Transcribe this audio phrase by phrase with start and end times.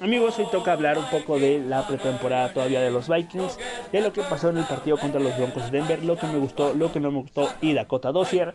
[0.00, 3.58] Amigos, hoy toca hablar un poco de la pretemporada todavía de los Vikings,
[3.90, 6.38] de lo que pasó en el partido contra los Broncos de Denver, lo que me
[6.38, 8.54] gustó, lo que no me gustó y Dakota Dossier,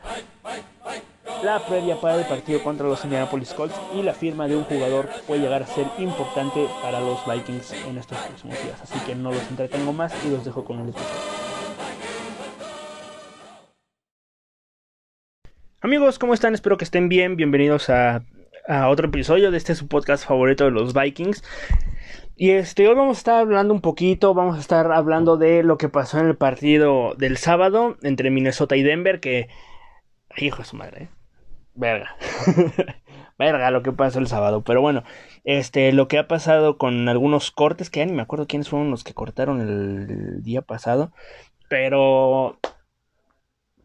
[1.43, 5.09] la previa para el partido contra los Indianapolis Colts y la firma de un jugador
[5.27, 8.81] puede llegar a ser importante para los Vikings en estos próximos días.
[8.81, 11.43] Así que no los entretengo más y los dejo con el episodio.
[15.81, 16.53] Amigos, ¿cómo están?
[16.53, 17.35] Espero que estén bien.
[17.35, 18.23] Bienvenidos a
[18.67, 21.43] a otro episodio de este su podcast favorito de los Vikings.
[22.35, 25.77] Y este, hoy vamos a estar hablando un poquito, vamos a estar hablando de lo
[25.77, 29.49] que pasó en el partido del sábado entre Minnesota y Denver, que...
[30.37, 31.09] Hijo de su madre, ¿eh?
[31.75, 32.15] Verga.
[33.37, 34.63] Verga lo que pasó el sábado.
[34.63, 35.03] Pero bueno,
[35.43, 38.89] este, lo que ha pasado con algunos cortes, que ya ni me acuerdo quiénes fueron
[38.89, 41.11] los que cortaron el día pasado.
[41.69, 42.59] Pero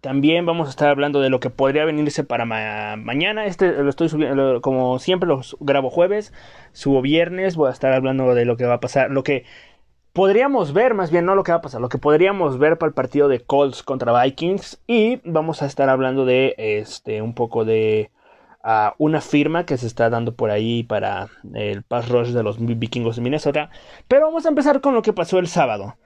[0.00, 3.46] también vamos a estar hablando de lo que podría venirse para mañana.
[3.46, 6.32] Este lo estoy subiendo, como siempre, los grabo jueves,
[6.72, 7.56] subo viernes.
[7.56, 9.44] Voy a estar hablando de lo que va a pasar, lo que
[10.12, 12.88] podríamos ver, más bien no lo que va a pasar, lo que podríamos ver para
[12.88, 14.80] el partido de Colts contra Vikings.
[14.86, 18.10] Y vamos a estar hablando de este un poco de
[18.64, 22.58] uh, una firma que se está dando por ahí para el pass rush de los
[22.58, 23.70] vikingos de Minnesota.
[24.08, 25.96] Pero vamos a empezar con lo que pasó el sábado.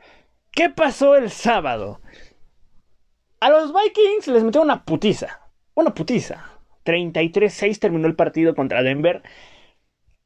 [0.50, 2.00] ¿Qué pasó el sábado?
[3.42, 5.40] A los Vikings les metió una putiza.
[5.74, 6.44] Una putiza.
[6.84, 9.24] 33-6 terminó el partido contra Denver.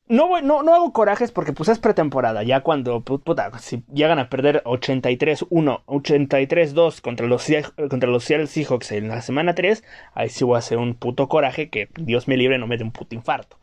[0.06, 2.42] No, no, no hago corajes porque pues es pretemporada.
[2.42, 7.46] Ya cuando, puta, si llegan a perder 83-1, 83-2 contra los,
[7.88, 11.26] contra los Seattle Seahawks en la semana 3, ahí sí voy a hacer un puto
[11.30, 13.58] coraje que Dios me libre no me dé un puto infarto.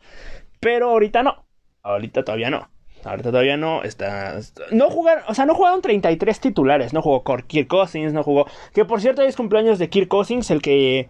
[0.58, 1.46] Pero ahorita no.
[1.80, 2.73] Ahorita todavía no.
[3.06, 4.38] Ahorita todavía no está.
[4.70, 6.92] No jugaron, o sea, no jugaron 33 titulares.
[6.92, 8.46] No jugó Kirk Cousins, no jugó.
[8.72, 11.08] Que por cierto, es cumpleaños de Kirk Cousins, el que.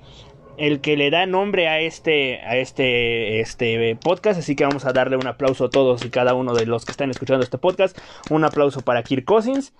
[0.56, 4.92] El que le da nombre a este, a este, este podcast, así que vamos a
[4.92, 7.98] darle un aplauso a todos y cada uno de los que están escuchando este podcast.
[8.30, 9.72] Un aplauso para Kirk Cousins,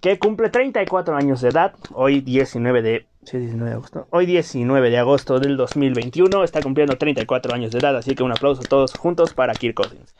[0.00, 4.98] que cumple 34 años de edad, hoy 19 de, 19 de agosto, hoy 19 de
[4.98, 8.94] agosto del 2021, está cumpliendo 34 años de edad, así que un aplauso a todos
[8.94, 10.14] juntos para Kirk Cousins.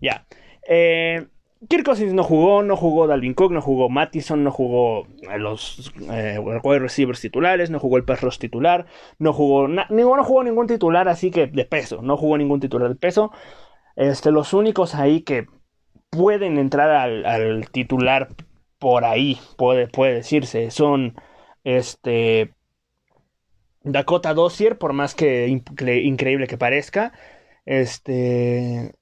[0.00, 0.26] Ya.
[0.70, 1.26] Eh,
[1.66, 5.08] Kirk Cousins no jugó, no jugó Dalvin Cook, no jugó Mattison, no jugó
[5.38, 8.86] los eh, wide receivers titulares, no jugó el perros titular,
[9.18, 12.94] no jugó, ninguno jugó ningún titular así que de peso, no jugó ningún titular de
[12.94, 13.32] peso.
[13.96, 15.46] Este, los únicos ahí que
[16.10, 18.28] pueden entrar al, titular
[18.78, 21.16] por ahí, puede, decirse, son
[21.64, 22.54] este
[23.82, 27.12] Dakota Dossier, por más que increíble que parezca,
[27.64, 28.94] este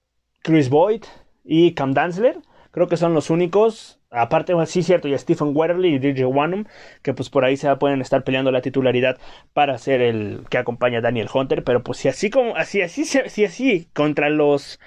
[0.43, 1.05] Chris Boyd,
[1.47, 2.39] y Cam Danzler.
[2.71, 4.01] Creo que son los únicos.
[4.11, 6.65] Aparte, sí, cierto, y Stephen Werley y DJ Wanum,
[7.03, 9.19] que pues por ahí se pueden estar peleando la titularidad
[9.53, 11.65] para ser el que acompaña a Daniel Hunter.
[11.65, 13.03] Pero pues si así como, así, así,
[13.45, 14.79] así, contra los.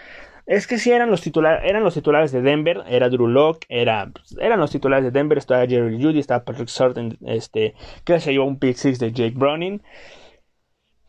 [0.45, 4.09] Es que si eran los titulares, eran los titulares de Denver, era Drew Locke, era,
[4.11, 8.31] pues, eran los titulares de Denver, estaba Jerry Judy, estaba Patrick Surtain, este, que se
[8.31, 9.81] llevó un pick six de Jake Browning.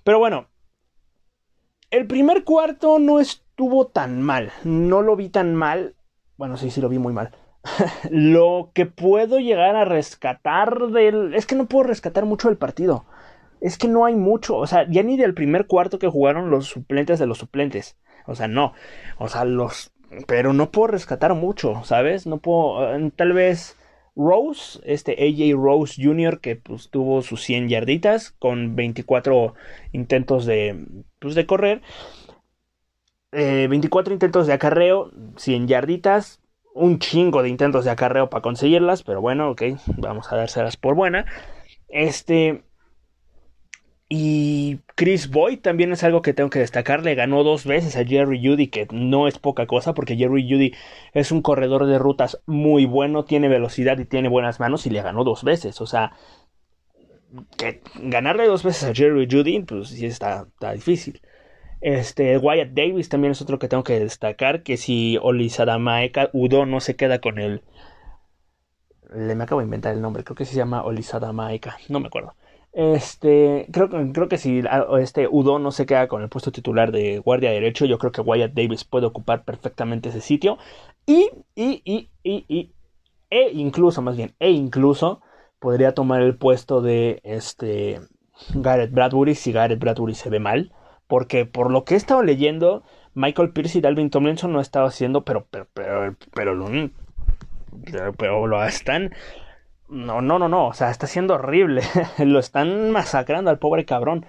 [0.04, 0.48] Pero bueno,
[1.90, 3.44] el primer cuarto no es
[3.92, 4.52] tan mal.
[4.64, 5.94] No lo vi tan mal.
[6.36, 7.30] Bueno, sí, sí lo vi muy mal.
[8.10, 11.34] lo que puedo llegar a rescatar del...
[11.34, 13.04] Es que no puedo rescatar mucho del partido.
[13.60, 14.56] Es que no hay mucho.
[14.56, 17.98] O sea, ya ni del primer cuarto que jugaron los suplentes de los suplentes.
[18.26, 18.72] O sea, no.
[19.18, 19.92] O sea, los...
[20.26, 22.26] Pero no puedo rescatar mucho, ¿sabes?
[22.26, 22.94] No puedo...
[22.94, 23.76] Eh, tal vez...
[24.16, 26.40] Rose, este AJ Rose Jr.
[26.40, 29.54] que pues tuvo sus 100 yarditas con 24
[29.92, 30.84] intentos de,
[31.20, 31.80] pues, de correr.
[33.32, 36.40] 24 eh, intentos de acarreo, 100 yarditas,
[36.74, 39.62] un chingo de intentos de acarreo para conseguirlas, pero bueno, ok,
[39.98, 41.26] vamos a dárselas por buena.
[41.88, 42.64] Este.
[44.12, 47.04] Y Chris Boyd también es algo que tengo que destacar.
[47.04, 50.74] Le ganó dos veces a Jerry Judy, que no es poca cosa, porque Jerry Judy
[51.12, 55.02] es un corredor de rutas muy bueno, tiene velocidad y tiene buenas manos, y le
[55.02, 55.80] ganó dos veces.
[55.80, 56.12] O sea,
[57.56, 61.20] que ganarle dos veces a Jerry Judy, pues sí está difícil.
[61.80, 64.62] Este, Wyatt Davis también es otro que tengo que destacar.
[64.62, 67.62] Que si Olisadamaeka Udo no se queda con el.
[69.14, 70.24] Le me acabo de inventar el nombre.
[70.24, 71.78] Creo que se llama Olisadamaeka.
[71.88, 72.34] No me acuerdo.
[72.72, 74.62] Este, creo, creo que si
[75.00, 78.20] este Udo no se queda con el puesto titular de guardia derecho, yo creo que
[78.20, 80.58] Wyatt Davis puede ocupar perfectamente ese sitio.
[81.06, 82.72] Y, y, y, y, y
[83.30, 85.20] e incluso, más bien, e incluso
[85.58, 88.00] podría tomar el puesto de este
[88.54, 90.72] Garrett Bradbury si Garrett Bradbury se ve mal.
[91.10, 92.84] Porque por lo que he estado leyendo,
[93.14, 96.68] Michael Pierce y Dalvin Tomlinson no estado haciendo, pero, pero, pero, pero, lo,
[98.16, 99.12] pero lo están.
[99.88, 100.68] No, no, no, no.
[100.68, 101.82] O sea, está siendo horrible.
[102.18, 104.24] lo están masacrando al pobre cabrón.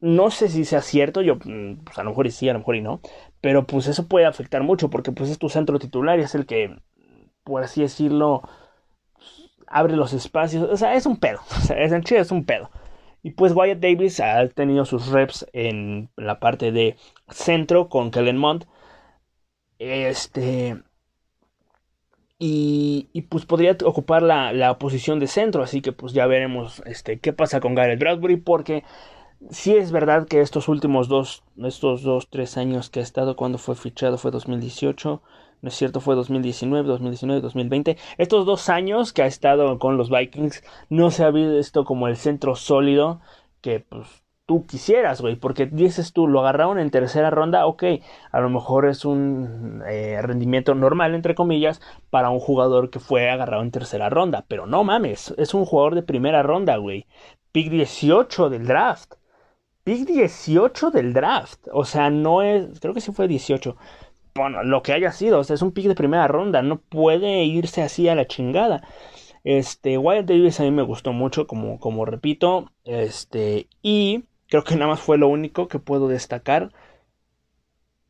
[0.00, 2.60] no sé si sea cierto, yo, mm, pues a lo mejor y sí, a lo
[2.60, 3.00] mejor y no,
[3.40, 6.46] pero pues eso puede afectar mucho porque pues es tu centro titular y es el
[6.46, 6.76] que,
[7.44, 8.42] por así decirlo,
[9.68, 12.70] abre los espacios, o sea, es un pedo, o sea, es, en es un pedo.
[13.22, 16.96] Y pues Wyatt Davis ha tenido sus reps en la parte de
[17.28, 18.66] centro con Kellen Mond.
[19.78, 20.82] Este.
[22.38, 25.62] Y, y, pues podría ocupar la, la, posición de centro.
[25.62, 28.36] Así que pues ya veremos este, qué pasa con Gareth Bradbury.
[28.36, 28.84] Porque
[29.50, 33.58] sí es verdad que estos últimos dos, estos dos, tres años que ha estado cuando
[33.58, 35.22] fue fichado fue 2018,
[35.62, 37.96] no es cierto, fue 2019, 2019, 2020.
[38.18, 42.16] Estos dos años que ha estado con los Vikings no se ha visto como el
[42.16, 43.20] centro sólido
[43.60, 47.84] que pues tú quisieras, güey, porque dices tú, lo agarraron en tercera ronda, ok,
[48.32, 51.80] a lo mejor es un eh, rendimiento normal, entre comillas,
[52.10, 55.94] para un jugador que fue agarrado en tercera ronda, pero no mames, es un jugador
[55.94, 57.06] de primera ronda, güey,
[57.52, 59.14] pick 18 del draft.
[59.84, 61.68] Pick 18 del draft.
[61.72, 62.80] O sea, no es.
[62.80, 63.76] Creo que sí fue 18.
[64.34, 65.40] Bueno, lo que haya sido.
[65.40, 66.62] O sea, es un pick de primera ronda.
[66.62, 68.82] No puede irse así a la chingada.
[69.44, 72.70] Este, Wyatt Davis a mí me gustó mucho, como, como repito.
[72.84, 76.72] Este, y creo que nada más fue lo único que puedo destacar.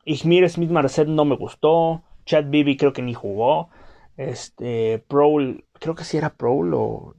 [0.05, 2.03] Igmir Smith Marcet no me gustó.
[2.27, 3.71] Chad Bibi creo que ni jugó.
[4.17, 7.15] Este, Prowl, creo que sí era Prowl o.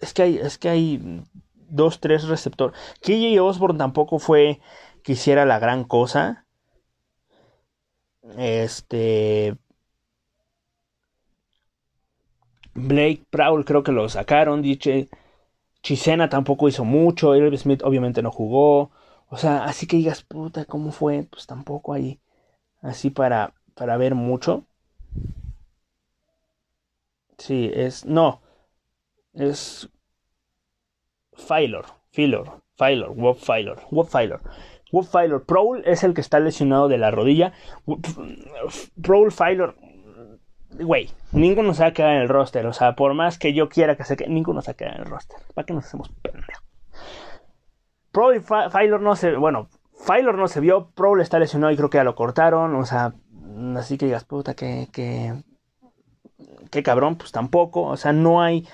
[0.00, 1.22] Es que hay, es que hay
[1.68, 2.78] dos, tres receptores.
[3.00, 4.60] KJ Osborne tampoco fue
[5.02, 6.43] que hiciera la gran cosa.
[8.36, 9.56] Este.
[12.74, 14.62] Blake Prowl creo que lo sacaron.
[14.62, 15.08] Dice.
[15.82, 17.34] Chisena tampoco hizo mucho.
[17.34, 18.90] Elvis Smith obviamente no jugó.
[19.28, 21.24] O sea, así que digas, puta, ¿cómo fue?
[21.30, 22.20] Pues tampoco ahí.
[22.82, 24.64] Así para, para ver mucho.
[27.38, 28.04] Sí, es.
[28.06, 28.40] No.
[29.34, 29.88] Es
[31.36, 34.40] Fylor, Fylor, Fylor, Wob Fylor, Wob Fylor.
[34.94, 37.52] Wob Fylor, Prowl es el que está lesionado de la rodilla.
[39.02, 39.74] Prowl Fylor,
[40.70, 42.64] güey, ninguno se va a quedar en el roster.
[42.66, 44.94] O sea, por más que yo quiera que se quede, ninguno se va a quedar
[44.94, 45.38] en el roster.
[45.52, 46.62] ¿Para qué nos hacemos pendejo?
[48.12, 49.68] Prowl y Fylor no se, bueno,
[50.06, 52.76] Fylor no se vio, Prowl está lesionado y creo que ya lo cortaron.
[52.76, 53.14] O sea,
[53.76, 55.34] así que digas, puta, que, que,
[56.70, 57.82] que cabrón, pues tampoco.
[57.82, 58.68] O sea, no hay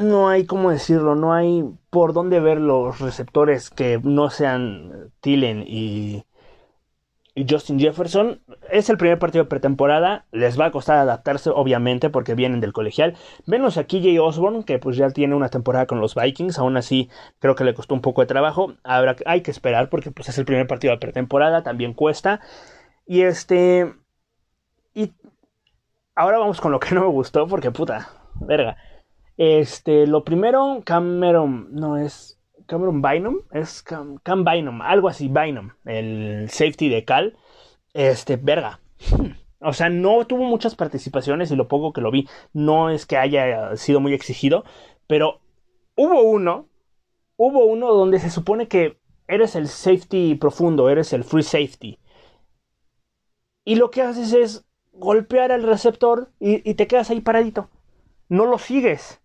[0.00, 5.64] no hay cómo decirlo, no hay por dónde ver los receptores que no sean Tillen
[5.66, 6.24] y,
[7.34, 8.42] y, Justin Jefferson.
[8.70, 12.72] Es el primer partido de pretemporada, les va a costar adaptarse obviamente porque vienen del
[12.72, 13.16] colegial.
[13.46, 17.08] Menos aquí Jay Osborne, que pues ya tiene una temporada con los Vikings, aún así
[17.38, 18.74] creo que le costó un poco de trabajo.
[18.84, 22.40] Habrá, hay que esperar porque pues es el primer partido de pretemporada, también cuesta.
[23.06, 23.94] Y este...
[24.94, 25.12] Y
[26.14, 28.76] ahora vamos con lo que no me gustó porque puta, verga.
[29.38, 35.70] Este, lo primero, Cameron, no es Cameron Bynum, es Cam, Cam Bynum, algo así, Bynum,
[35.84, 37.36] el safety de Cal.
[37.94, 38.80] Este, verga.
[39.60, 43.16] O sea, no tuvo muchas participaciones y lo poco que lo vi no es que
[43.16, 44.64] haya sido muy exigido,
[45.08, 45.40] pero
[45.96, 46.68] hubo uno,
[47.36, 51.98] hubo uno donde se supone que eres el safety profundo, eres el free safety.
[53.64, 57.68] Y lo que haces es golpear al receptor y, y te quedas ahí paradito.
[58.28, 59.20] No lo sigues.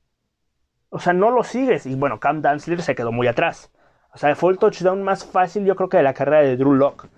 [0.93, 1.87] O sea, no lo sigues.
[1.87, 3.71] Y bueno, Cam Danzler se quedó muy atrás.
[4.13, 6.75] O sea, fue el touchdown más fácil, yo creo que de la carrera de Drew
[6.75, 7.09] Locke.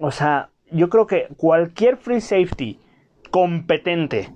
[0.00, 2.80] O sea, yo creo que cualquier free safety
[3.30, 4.32] competente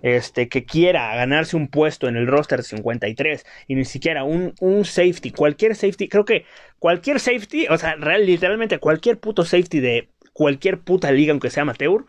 [0.00, 4.86] este, que quiera ganarse un puesto en el roster 53 y ni siquiera un, un,
[4.86, 6.46] safety, cualquier safety, creo que
[6.78, 11.64] cualquier safety, o sea, real, literalmente cualquier puto safety de cualquier puta liga, aunque sea
[11.64, 12.06] amateur,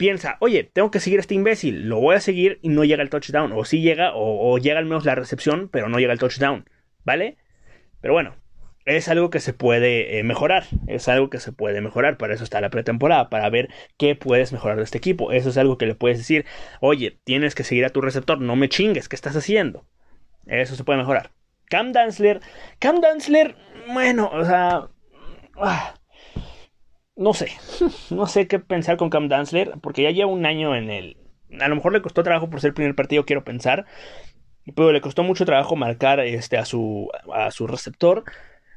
[0.00, 3.02] piensa, oye, tengo que seguir a este imbécil, lo voy a seguir y no llega
[3.02, 3.52] el touchdown.
[3.52, 6.64] O sí llega, o, llega al menos la recepción, pero no llega el touchdown.
[7.04, 7.36] ¿Vale?
[8.00, 8.34] Pero bueno,
[8.86, 10.64] es algo que se puede eh, mejorar.
[10.86, 12.16] Es algo que se puede mejorar.
[12.16, 15.32] Para eso está la pretemporada, para ver qué puedes mejorar de este equipo.
[15.32, 16.46] Eso es algo que le puedes decir,
[16.80, 19.84] oye, tienes que seguir a tu receptor, no me chingues, ¿qué estás haciendo?
[20.46, 21.30] Eso se puede mejorar.
[21.68, 22.40] Cam Danzler,
[22.78, 23.54] Cam Danzler,
[23.92, 24.88] bueno, o sea...
[25.56, 25.94] Ah,
[27.20, 27.52] no sé,
[28.10, 31.16] no sé qué pensar con Cam Danzler, porque ya lleva un año en el...
[31.60, 33.84] A lo mejor le costó trabajo por ser el primer partido, quiero pensar,
[34.74, 38.24] pero le costó mucho trabajo marcar este, a, su, a su receptor.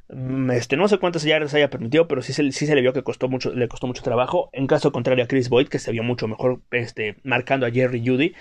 [0.08, 2.92] Mm, este, no sé cuántas yardas haya permitido, pero sí se, sí se le vio
[2.92, 4.50] que costó mucho, le costó mucho trabajo.
[4.52, 8.06] En caso contrario a Chris Boyd, que se vio mucho mejor este, marcando a Jerry
[8.06, 8.34] Judy.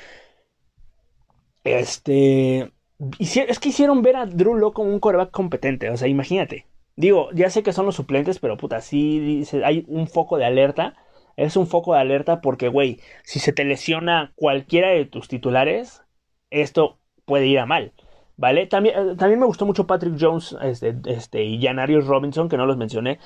[1.63, 2.72] Este.
[3.19, 5.89] Es que hicieron ver a Drew Lowe como un coreback competente.
[5.89, 6.67] O sea, imagínate.
[6.95, 10.45] Digo, ya sé que son los suplentes, pero puta, sí dice, hay un foco de
[10.45, 10.95] alerta.
[11.35, 16.03] Es un foco de alerta porque, güey, si se te lesiona cualquiera de tus titulares,
[16.51, 17.93] esto puede ir a mal.
[18.35, 18.65] ¿Vale?
[18.65, 22.65] También, eh, también me gustó mucho Patrick Jones este, este, y Janarius Robinson, que no
[22.65, 23.19] los mencioné.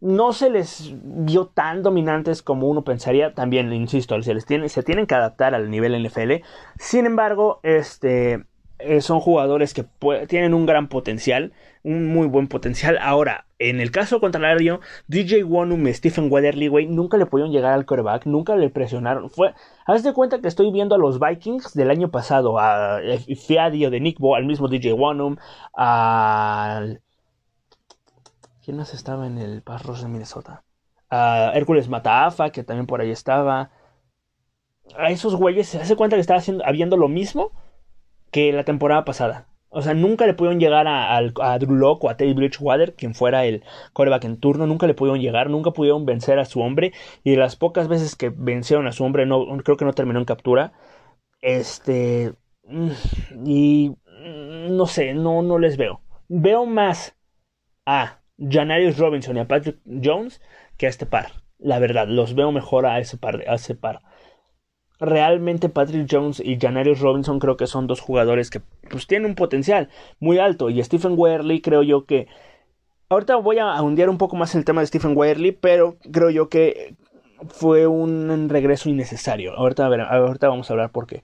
[0.00, 3.34] No se les vio tan dominantes como uno pensaría.
[3.34, 6.44] También, insisto, se, les se tienen que adaptar al nivel NFL.
[6.78, 8.44] Sin embargo, este,
[8.84, 9.84] eh, son jugadores que
[10.28, 12.98] tienen un gran potencial, un muy buen potencial.
[13.00, 17.72] Ahora, en el caso contrario, DJ Wonum y Stephen Weatherly, güey, nunca le pudieron llegar
[17.72, 19.30] al coreback, nunca le presionaron.
[19.30, 19.54] Fue,
[19.86, 23.00] haz de cuenta que estoy viendo a los Vikings del año pasado, a
[23.36, 25.36] Fiadio de Nick Bo, al mismo DJ Wonum,
[25.72, 27.00] al...
[28.64, 30.64] ¿Quién más estaba en el Pass de Minnesota?
[31.10, 33.70] A Hércules Matafa, que también por ahí estaba.
[34.96, 37.52] A esos güeyes se hace cuenta que estaba haciendo, habiendo lo mismo
[38.34, 39.46] que la temporada pasada.
[39.68, 43.14] O sea, nunca le pudieron llegar a, a, Drew Locke o a Teddy Bridgewater, quien
[43.14, 43.62] fuera el
[43.92, 46.92] coreback en turno, nunca le pudieron llegar, nunca pudieron vencer a su hombre.
[47.22, 50.18] Y de las pocas veces que vencieron a su hombre, no, creo que no terminó
[50.18, 50.72] en captura.
[51.42, 52.34] Este.
[52.64, 52.90] Mm,
[53.46, 53.90] y.
[53.90, 56.00] Mm, no sé, no, no les veo.
[56.26, 57.16] Veo más
[57.86, 60.42] a Janarius Robinson y a Patrick Jones
[60.76, 61.28] que a este par.
[61.58, 63.44] La verdad, los veo mejor a ese par.
[63.46, 64.00] A ese par
[65.00, 68.60] realmente Patrick Jones y Janarius Robinson creo que son dos jugadores que
[68.90, 69.88] pues tienen un potencial
[70.20, 70.70] muy alto.
[70.70, 72.28] Y Stephen Werley creo yo que
[73.08, 76.48] ahorita voy a hundir un poco más el tema de Stephen Werley pero creo yo
[76.48, 76.96] que
[77.48, 79.54] fue un regreso innecesario.
[79.56, 81.22] Ahorita, a ver, ahorita vamos a hablar por qué.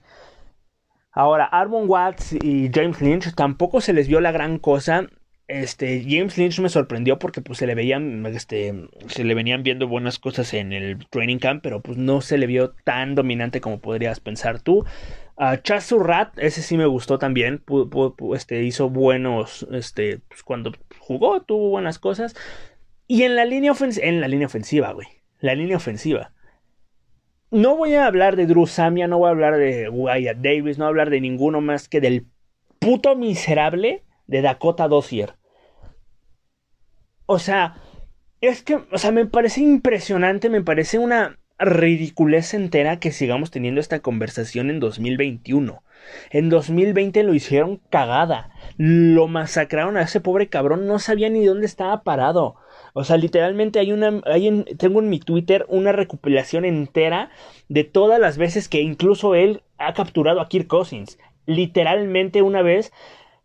[1.13, 5.07] Ahora Arbon Watts y James Lynch tampoco se les vio la gran cosa
[5.51, 9.87] este, James Lynch me sorprendió porque pues se le veían, este, se le venían viendo
[9.87, 13.79] buenas cosas en el training camp, pero pues no se le vio tan dominante como
[13.79, 14.85] podrías pensar tú.
[15.63, 17.63] Chaz Surratt, ese sí me gustó también,
[18.35, 22.35] este, hizo buenos, pues, cuando jugó tuvo buenas cosas.
[23.07, 25.07] Y en la línea ofensiva, en la línea ofensiva, güey,
[25.39, 26.31] la línea ofensiva.
[27.49, 30.85] No voy a hablar de Drew Samia, no voy a hablar de Wyatt Davis, no
[30.85, 32.27] voy a hablar de ninguno más que del
[32.79, 35.40] puto miserable de Dakota Dossier.
[37.25, 37.75] O sea,
[38.41, 43.79] es que, o sea, me parece impresionante, me parece una ridiculez entera que sigamos teniendo
[43.79, 45.83] esta conversación en 2021.
[46.31, 48.49] En 2020 lo hicieron cagada.
[48.77, 52.55] Lo masacraron a ese pobre cabrón, no sabía ni dónde estaba parado.
[52.93, 57.29] O sea, literalmente hay una, hay tengo en mi Twitter una recopilación entera
[57.69, 61.17] de todas las veces que incluso él ha capturado a Kirk Cousins.
[61.45, 62.91] Literalmente una vez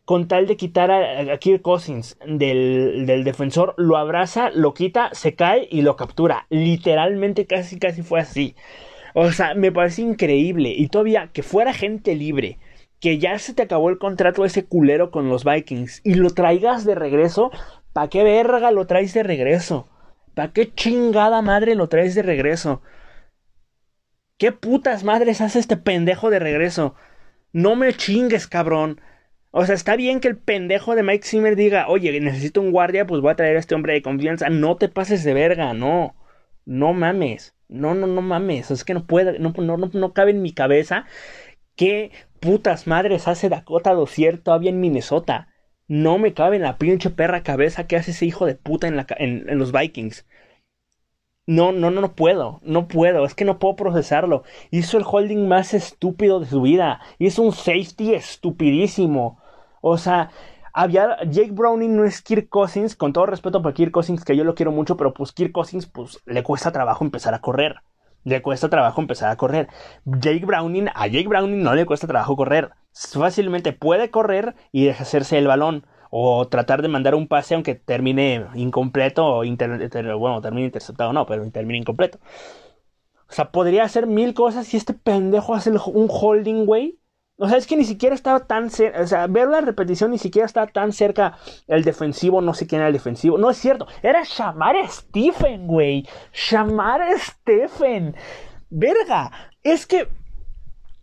[0.07, 5.69] con tal de quitar a, Kirk Cousins del, defensor, lo abraza, lo quita, se cae
[5.69, 6.47] y lo captura.
[6.49, 8.55] Literalmente casi casi fue así.
[9.15, 10.71] O sea, me parece increíble.
[10.71, 12.59] Y todavía que fuera gente libre,
[13.01, 16.85] que ya se te acabó el contrato ese culero con los Vikings y lo traigas
[16.85, 17.51] de regreso,
[17.93, 19.89] ¿pa' qué verga lo traes de regreso?
[20.35, 22.81] ¿Pa' qué chingada madre lo traes de regreso?
[24.39, 26.95] ¿Qué putas madres hace este pendejo de regreso?
[27.53, 29.01] No me chingues, cabrón.
[29.59, 33.07] O sea, está bien que el pendejo de Mike Zimmer diga, oye, necesito un guardia,
[33.07, 34.51] pues voy a traer a este hombre de confianza.
[34.51, 36.15] No te pases de verga, no.
[36.67, 37.57] No mames.
[37.67, 38.71] No, no, no mames.
[38.71, 41.07] Es que no puede, no, no, no, cabe en mi cabeza
[41.75, 45.49] qué putas madres hace Dakota Dosier todavía en Minnesota.
[45.89, 49.07] No me cabe en la pinche perra cabeza que hace ese hijo de puta en,
[49.49, 50.27] en los Vikings.
[51.47, 54.43] No, no, no, no puedo, no puedo, es que no puedo procesarlo.
[54.71, 57.01] Hizo el holding más estúpido de su vida.
[57.19, 59.41] Hizo un safety estupidísimo.
[59.89, 60.31] O sea,
[60.73, 64.43] había, Jake Browning no es Kirk Cousins, con todo respeto para Kirk Cousins, que yo
[64.43, 67.77] lo quiero mucho, pero pues Kirk Cousins, pues le cuesta trabajo empezar a correr.
[68.25, 69.69] Le cuesta trabajo empezar a correr.
[70.05, 72.73] Jake Browning, a Jake Browning no le cuesta trabajo correr.
[72.93, 78.47] Fácilmente puede correr y deshacerse el balón o tratar de mandar un pase aunque termine
[78.55, 79.45] incompleto o
[80.19, 82.19] bueno, termine interceptado no, pero termine incompleto.
[83.29, 86.99] O sea, podría hacer mil cosas y este pendejo hace un holding, güey.
[87.39, 89.03] O sea, es que ni siquiera estaba tan cerca.
[89.03, 92.41] O sea, ver la repetición ni siquiera estaba tan cerca el defensivo.
[92.41, 93.37] No sé quién era el defensivo.
[93.37, 93.87] No es cierto.
[94.03, 96.09] Era Shamar Stephen, güey.
[96.33, 98.17] Shamar Stephen.
[98.71, 99.31] Verga.
[99.63, 100.09] Es que.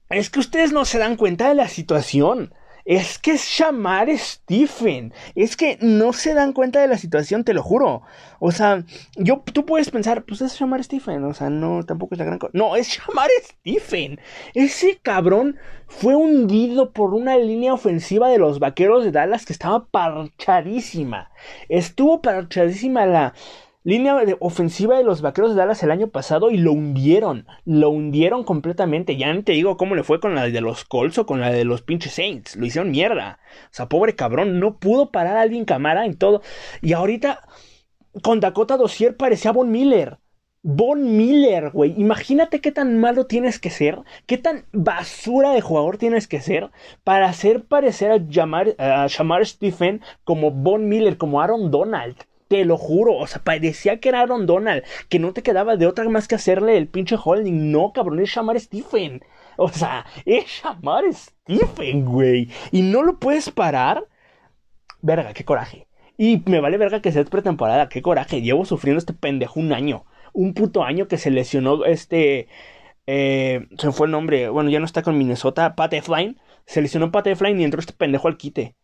[0.10, 2.54] Es que ustedes no se dan cuenta de la situación.
[2.86, 5.14] Es que es llamar Stephen.
[5.36, 8.02] Es que no se dan cuenta de la situación, te lo juro.
[8.40, 8.84] O sea,
[9.16, 11.24] yo, tú puedes pensar, pues es llamar Stephen.
[11.24, 12.52] O sea, no, tampoco es la gran cosa.
[12.54, 14.20] No, es llamar Stephen.
[14.54, 19.86] Ese cabrón fue hundido por una línea ofensiva de los vaqueros de Dallas que estaba
[19.86, 21.32] parchadísima.
[21.70, 23.34] Estuvo parchadísima la,
[23.84, 27.48] línea ofensiva de los vaqueros de Dallas el año pasado y lo hundieron.
[27.66, 29.18] Lo hundieron completamente.
[29.18, 31.52] Ya no te digo cómo le fue con la de los Colts o con la
[31.52, 32.56] de los pinches Saints.
[32.56, 33.40] Lo hicieron mierda.
[33.66, 36.42] O sea, pobre cabrón, no pudo parar a Alvin Camara en todo.
[36.82, 37.42] Y ahorita
[38.22, 40.20] con Dakota Dossier parecía Von Miller.
[40.66, 41.94] Von Miller, güey.
[41.98, 46.72] Imagínate qué tan malo tienes que ser, qué tan basura de jugador tienes que ser
[47.04, 52.16] para hacer parecer a, llamar, a Shamar Stephen como Von Miller, como Aaron Donald.
[52.66, 56.08] Lo juro, o sea, parecía que era Aaron Donald, que no te quedaba de otra
[56.10, 57.72] más que hacerle el pinche holding.
[57.72, 59.24] No, cabrón, es Shamar Stephen.
[59.58, 62.50] O sea, es Shamar Stephen, güey.
[62.72, 64.08] Y no lo puedes parar.
[65.02, 65.88] Verga, qué coraje.
[66.18, 68.42] Y me vale verga que sea pretemporada, qué coraje.
[68.42, 72.48] Llevo sufriendo este pendejo un año un puto año que se lesionó este.
[73.08, 74.50] Eh, se fue el nombre.
[74.50, 75.76] Bueno, ya no está con Minnesota.
[75.76, 76.38] Pat Efline.
[76.66, 78.76] Se lesionó Pat Efline y entró este pendejo al quite.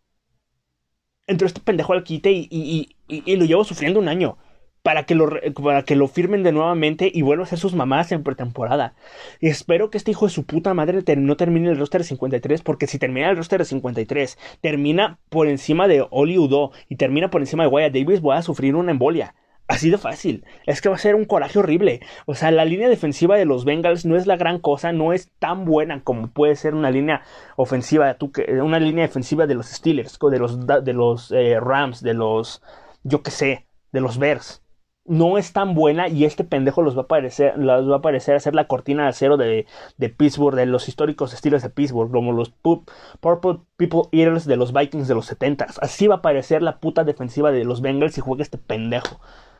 [1.30, 4.38] Entró este pendejo al quite y, y, y, lo llevo sufriendo un año.
[4.82, 5.30] Para que, lo,
[5.62, 8.96] para que lo firmen de nuevamente y vuelva a ser sus mamás en pretemporada.
[9.40, 12.62] Y espero que este hijo de su puta madre no termine el roster de 53,
[12.62, 17.30] porque si termina el roster de 53, termina por encima de Oli Udo y termina
[17.30, 19.36] por encima de Wyatt Davis, voy a sufrir una embolia.
[19.70, 20.44] Así de fácil.
[20.66, 22.02] Es que va a ser un coraje horrible.
[22.26, 25.30] O sea, la línea defensiva de los Bengals no es la gran cosa, no es
[25.38, 27.22] tan buena como puede ser una línea
[27.56, 28.18] ofensiva,
[28.64, 32.64] una línea defensiva de los Steelers, de los, de los eh, Rams, de los,
[33.04, 34.64] yo qué sé, de los Bears.
[35.06, 38.36] No es tan buena y este pendejo los va a parecer, los va a parecer
[38.36, 42.32] hacer la cortina de acero de, de Pittsburgh, de los históricos Steelers de Pittsburgh, como
[42.32, 46.80] los Purple People Eaters de los Vikings de los 70 Así va a parecer la
[46.80, 49.20] puta defensiva de los Bengals si juega este pendejo.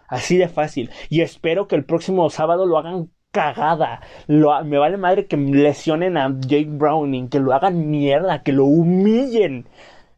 [0.10, 0.90] Así de fácil.
[1.10, 4.02] Y espero que el próximo sábado lo hagan cagada.
[4.28, 9.68] Me vale madre que lesionen a Jake Browning, que lo hagan mierda, que lo humillen.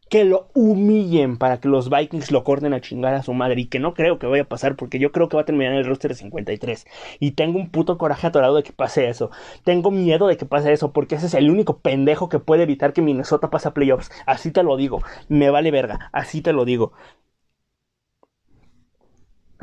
[0.08, 3.62] Que lo humillen para que los Vikings lo corten a chingar a su madre.
[3.62, 5.72] Y que no creo que vaya a pasar porque yo creo que va a terminar
[5.72, 6.86] en el roster de 53.
[7.18, 9.30] Y tengo un puto coraje atorado de que pase eso.
[9.64, 12.92] Tengo miedo de que pase eso porque ese es el único pendejo que puede evitar
[12.92, 14.10] que Minnesota pase a playoffs.
[14.26, 15.02] Así te lo digo.
[15.28, 16.10] Me vale verga.
[16.12, 16.92] Así te lo digo.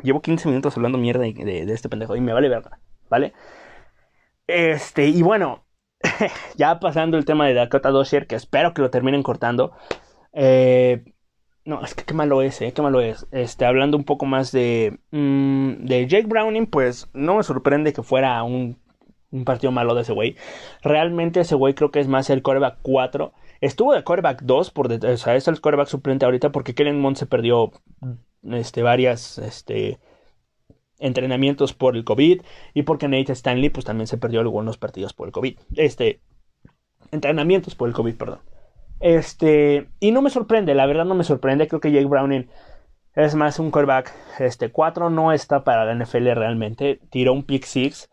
[0.02, 2.78] Llevo 15 minutos hablando mierda de, este pendejo y me vale verga,
[3.08, 3.32] ¿vale?
[4.46, 5.64] Este, y bueno,
[6.56, 9.72] ya pasando el tema de Dakota Dosher, que espero que lo terminen cortando.
[10.32, 11.04] Eh,
[11.64, 13.26] no, es que qué malo es, eh, qué malo es.
[13.32, 18.02] Este, hablando un poco más de, mm, de Jake Browning, pues no me sorprende que
[18.02, 18.78] fuera un,
[19.30, 20.36] un partido malo de ese güey.
[20.82, 23.32] Realmente ese güey creo que es más el coreback 4.
[23.60, 27.16] Estuvo de coreback 2, por o sea, es el coreback suplente ahorita porque Kellen Mond
[27.16, 27.72] se perdió
[28.42, 29.98] este, varias este,
[30.98, 32.42] entrenamientos por el COVID
[32.74, 35.58] y porque Nate Stanley pues también se perdió algunos partidos por el COVID.
[35.76, 36.20] Este,
[37.10, 38.40] entrenamientos por el COVID, perdón.
[39.00, 42.50] Este, y no me sorprende, la verdad no me sorprende, creo que Jake Browning
[43.14, 47.64] es más un quarterback, este 4 no está para la NFL realmente, tiró un pick
[47.64, 48.10] 6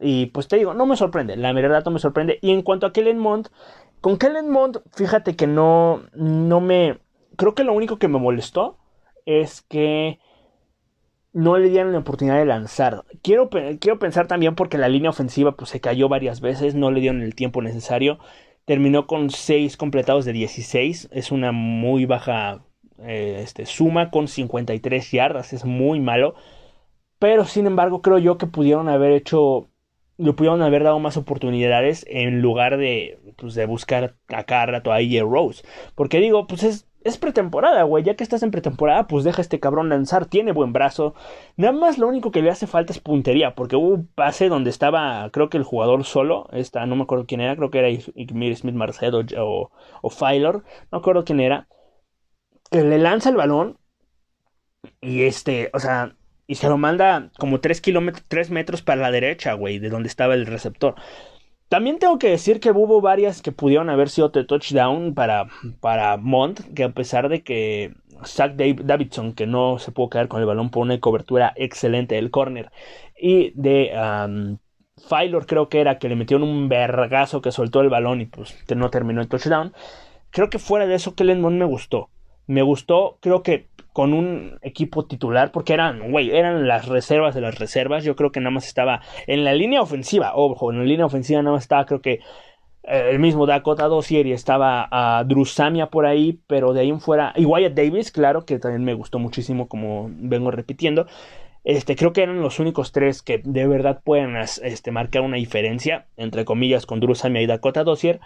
[0.00, 2.38] y pues te digo, no me sorprende, la verdad no me sorprende.
[2.40, 3.48] Y en cuanto a Kellen Mond,
[4.00, 6.98] con Kellen Mond, fíjate que no, no me,
[7.36, 8.78] creo que lo único que me molestó
[9.26, 10.18] es que
[11.32, 13.04] no le dieron la oportunidad de lanzar.
[13.22, 17.00] Quiero, quiero pensar también porque la línea ofensiva pues, se cayó varias veces, no le
[17.00, 18.18] dieron el tiempo necesario.
[18.64, 22.64] Terminó con 6 completados de 16, es una muy baja
[22.98, 26.34] eh, este, suma con 53 yardas, es muy malo.
[27.18, 29.68] Pero sin embargo creo yo que pudieron haber hecho,
[30.20, 34.92] le pudieron haber dado más oportunidades en lugar de, pues, de buscar a cada rato
[34.92, 35.64] a Rose.
[35.94, 38.04] Porque digo, pues es es pretemporada, güey.
[38.04, 40.26] Ya que estás en pretemporada, pues deja a este cabrón lanzar.
[40.26, 41.14] Tiene buen brazo.
[41.56, 43.54] Nada más lo único que le hace falta es puntería.
[43.54, 46.48] Porque hubo un pase donde estaba, creo que el jugador solo.
[46.52, 47.56] Esta, no me acuerdo quién era.
[47.56, 49.70] Creo que era Igmir Smith Marcedo o,
[50.02, 50.10] o.
[50.20, 51.68] No me acuerdo quién era.
[52.70, 53.78] Que le lanza el balón.
[55.00, 56.16] Y este, o sea,
[56.50, 60.08] y se lo manda como 3 kilómetros, 3 metros para la derecha, güey, de donde
[60.08, 60.96] estaba el receptor.
[61.68, 65.46] También tengo que decir que hubo varias que pudieron haber sido de touchdown para,
[65.80, 67.94] para Mont, que a pesar de que
[68.26, 72.32] Zach Davidson, que no se pudo quedar con el balón por una cobertura excelente del
[72.32, 72.72] corner,
[73.16, 74.58] y de um,
[75.46, 78.90] creo que era que le metieron un vergazo que soltó el balón y pues no
[78.90, 79.72] terminó el touchdown.
[80.30, 82.10] Creo que fuera de eso, Kellen Mond me gustó.
[82.48, 87.40] Me gustó, creo que con un equipo titular, porque eran, güey, eran las reservas de
[87.40, 88.04] las reservas.
[88.04, 91.42] Yo creo que nada más estaba en la línea ofensiva, ojo, en la línea ofensiva
[91.42, 92.20] nada más estaba, creo que
[92.82, 97.00] eh, el mismo Dakota Dossier y estaba a Drusamia por ahí, pero de ahí en
[97.00, 101.06] fuera, y Wyatt Davis, claro, que también me gustó muchísimo, como vengo repitiendo.
[101.62, 106.06] Este, creo que eran los únicos tres que de verdad pueden este, marcar una diferencia,
[106.16, 108.20] entre comillas, con Drusamia y Dakota Dossier,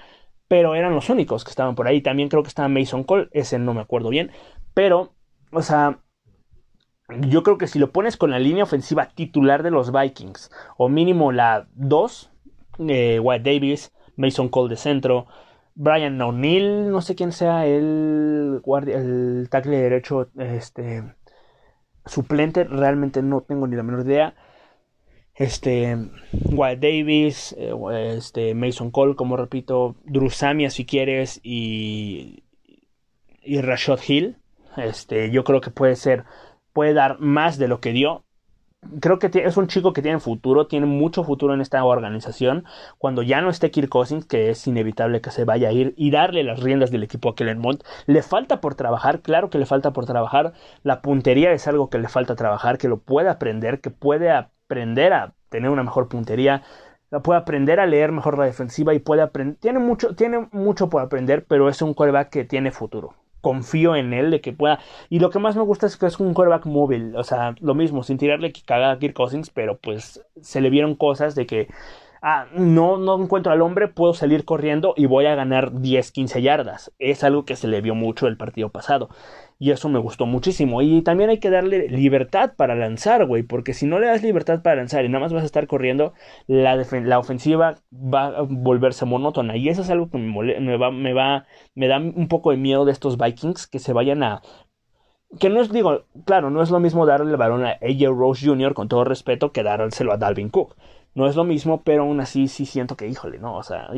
[0.47, 2.01] pero eran los únicos que estaban por ahí.
[2.01, 4.31] También creo que estaba Mason Cole, ese no me acuerdo bien,
[4.73, 5.14] pero
[5.55, 6.01] o sea,
[7.21, 10.89] yo creo que si lo pones con la línea ofensiva titular de los Vikings, o
[10.89, 12.31] mínimo la 2,
[12.89, 15.27] eh, Davis, Mason Cole de centro,
[15.75, 21.15] Brian O'Neill, no sé quién sea el guardia, el tackle derecho, este
[22.07, 24.35] suplente, realmente no tengo ni la menor idea.
[25.35, 25.97] este
[26.33, 27.75] Wyatt Davis, eh,
[28.17, 32.45] este Mason Cole, como repito, Drew Samia si quieres y
[33.45, 34.39] y Rashad Hill,
[34.77, 36.25] este yo creo que puede ser
[36.73, 38.25] puede dar más de lo que dio
[39.01, 42.65] creo que es un chico que tiene futuro, tiene mucho futuro en esta organización.
[42.99, 46.11] Cuando ya no esté Kirk Cousins, que es inevitable que se vaya a ir, y
[46.11, 49.67] darle las riendas del equipo a Kellen Mond, le falta por trabajar, claro que le
[49.67, 50.53] falta por trabajar.
[50.83, 55.13] La puntería es algo que le falta trabajar, que lo puede aprender, que puede aprender
[55.13, 56.63] a tener una mejor puntería.
[57.23, 59.57] Puede aprender a leer mejor la defensiva y puede aprender.
[59.61, 64.13] Tiene mucho, tiene mucho por aprender, pero es un quarterback que tiene futuro confío en
[64.13, 64.81] él de que pueda.
[65.09, 67.15] Y lo que más me gusta es que es un quarterback móvil.
[67.17, 70.97] O sea, lo mismo, sin tirarle cagada a Kirk Cousins, pero pues se le vieron
[70.97, 71.69] cosas de que.
[72.27, 76.41] Ah, no, no encuentro al hombre, puedo salir corriendo y voy a ganar 10, 15
[76.41, 76.91] yardas.
[76.99, 79.11] Es algo que se le vio mucho el partido pasado.
[79.59, 80.81] Y eso me gustó muchísimo.
[80.81, 83.43] Y también hay que darle libertad para lanzar, güey.
[83.43, 86.15] Porque si no le das libertad para lanzar y nada más vas a estar corriendo,
[86.47, 89.59] la, la ofensiva va a volverse monótona.
[89.59, 92.57] Y eso es algo que me, me, va, me, va, me da un poco de
[92.57, 94.41] miedo de estos Vikings que se vayan a
[95.41, 98.47] que no es, digo, claro, no es lo mismo darle el balón a AJ Rose
[98.47, 98.75] Jr.
[98.75, 100.77] con todo respeto que dárselo a Dalvin Cook.
[101.15, 103.89] No es lo mismo, pero aún así sí siento que, híjole, no, o sea,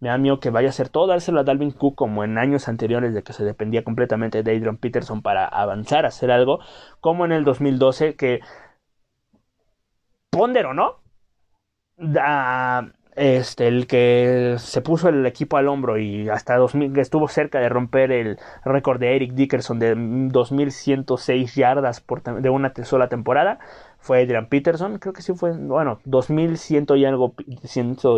[0.00, 2.68] me da miedo que vaya a ser todo dárselo a Dalvin Cook como en años
[2.68, 6.60] anteriores de que se dependía completamente de Adrian Peterson para avanzar, a hacer algo,
[7.00, 8.40] como en el 2012 que
[10.30, 11.02] pondero, ¿no?
[11.96, 17.60] Da, este, el que se puso el equipo al hombro y hasta 2000, estuvo cerca
[17.60, 23.58] de romper el récord de Eric Dickerson de 2106 yardas por, de una sola temporada
[24.00, 27.34] fue Adrian Peterson, creo que sí fue, bueno, 2100 y algo,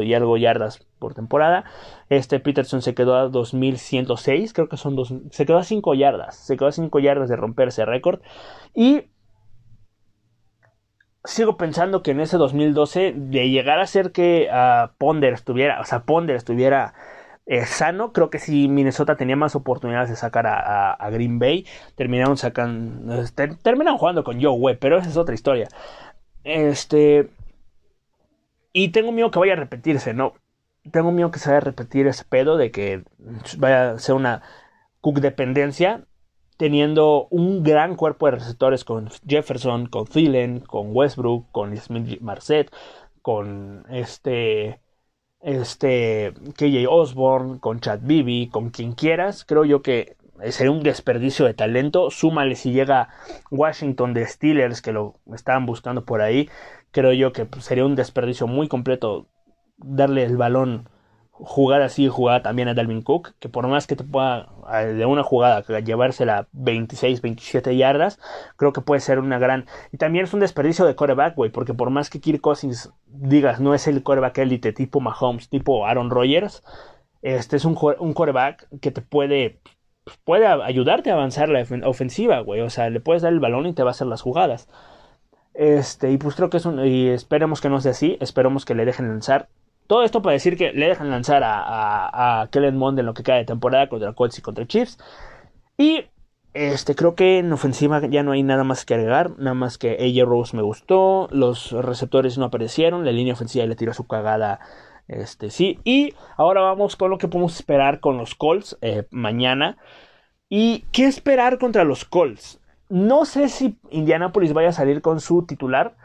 [0.02, 1.64] y algo yardas por temporada.
[2.08, 6.36] Este Peterson se quedó a 2106, creo que son dos, se quedó a 5 yardas,
[6.36, 8.20] se quedó a 5 yardas de romper ese récord.
[8.74, 9.06] Y
[11.24, 15.84] sigo pensando que en ese 2012 de llegar a ser que uh, Ponder estuviera, o
[15.84, 16.94] sea, Ponder estuviera
[17.52, 22.38] eh, sano, creo que si Minnesota tenía más oportunidades de sacar a, Green Bay, terminaron
[22.38, 23.22] sacando,
[23.62, 25.68] terminaron jugando con Joe Webb, pero esa es otra historia.
[26.44, 27.28] Este
[28.72, 30.32] y tengo miedo que vaya a repetirse, ¿no?
[30.90, 33.04] Tengo miedo que se vaya a repetir ese pedo de que
[33.58, 34.42] vaya a ser una
[35.02, 36.06] Cook dependencia
[36.56, 42.72] teniendo un gran cuerpo de receptores con Jefferson, con Thielen, con Westbrook, con Smith Marset,
[43.20, 44.81] con este
[45.42, 50.16] este KJ Osborne, con Chad Bibi, con quien quieras, creo yo que
[50.50, 52.10] sería un desperdicio de talento.
[52.10, 53.08] Súmale si llega
[53.50, 56.48] Washington de Steelers que lo estaban buscando por ahí,
[56.90, 59.26] creo yo que sería un desperdicio muy completo
[59.78, 60.88] darle el balón
[61.44, 64.48] jugar así, jugar también a Dalvin Cook, que por más que te pueda
[64.84, 68.18] de una jugada llevársela 26, 27 yardas,
[68.56, 69.66] creo que puede ser una gran...
[69.92, 73.60] Y también es un desperdicio de coreback, güey, porque por más que Kirk Cousins digas
[73.60, 76.62] no es el coreback élite tipo Mahomes, tipo Aaron Rodgers,
[77.22, 79.60] este es un, un coreback que te puede
[80.24, 83.72] puede ayudarte a avanzar la ofensiva, güey, o sea, le puedes dar el balón y
[83.72, 84.68] te va a hacer las jugadas.
[85.54, 88.74] Este, y pues creo que es un, y esperemos que no sea así, esperemos que
[88.74, 89.48] le dejen lanzar
[89.86, 93.22] todo esto para decir que le dejan lanzar a, a, Kellen Mond en lo que
[93.22, 94.98] queda de temporada contra Colts y contra Chiefs.
[95.76, 96.06] Y
[96.54, 99.92] este, creo que en ofensiva ya no hay nada más que agregar, nada más que
[99.92, 104.60] AJ Rose me gustó, los receptores no aparecieron, la línea ofensiva le tiró su cagada,
[105.08, 109.78] este, sí, y ahora vamos con lo que podemos esperar con los Colts eh, mañana.
[110.48, 112.60] ¿Y qué esperar contra los Colts?
[112.90, 115.96] No sé si Indianapolis vaya a salir con su titular,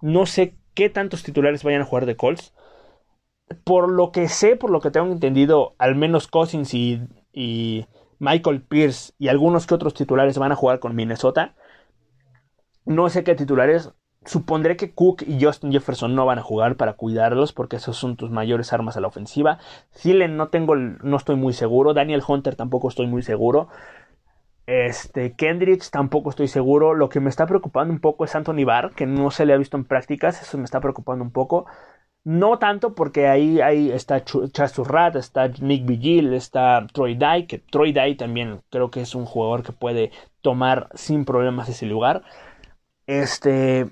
[0.00, 2.54] no sé qué tantos titulares vayan a jugar de Colts,
[3.64, 7.86] por lo que sé, por lo que tengo entendido, al menos Cousins y,
[8.18, 11.54] Michael Pierce y algunos que otros titulares van a jugar con Minnesota.
[12.84, 13.92] No sé qué titulares.
[14.26, 18.16] Supondré que Cook y Justin Jefferson no van a jugar para cuidarlos porque esos son
[18.16, 19.58] tus mayores armas a la ofensiva.
[20.02, 21.94] Thielen no tengo, no estoy muy seguro.
[21.94, 23.68] Daniel Hunter tampoco estoy muy seguro.
[24.66, 26.92] Este, Kendricks tampoco estoy seguro.
[26.94, 29.56] Lo que me está preocupando un poco es Anthony Barr, que no se le ha
[29.56, 30.42] visto en prácticas.
[30.42, 31.64] Eso me está preocupando un poco.
[32.24, 34.22] No tanto porque ahí, ahí está
[34.84, 39.24] Rat, está Nick Vigil, está Troy Dye, que Troy Dye también creo que es un
[39.24, 40.10] jugador que puede
[40.42, 42.22] tomar sin problemas ese lugar.
[43.06, 43.90] Este.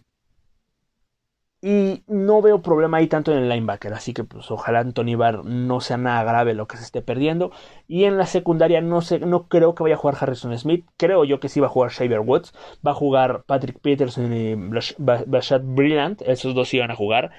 [1.60, 5.44] Y no veo problema ahí tanto en el linebacker, así que pues ojalá Anthony Barr
[5.44, 7.50] no sea nada grave lo que se esté perdiendo.
[7.88, 11.24] Y en la secundaria no sé, no creo que vaya a jugar Harrison Smith, creo
[11.24, 12.52] yo que sí va a jugar Shaver Woods,
[12.86, 14.54] va a jugar Patrick Peterson y
[14.98, 17.32] Bashad Brillant, esos dos iban a jugar.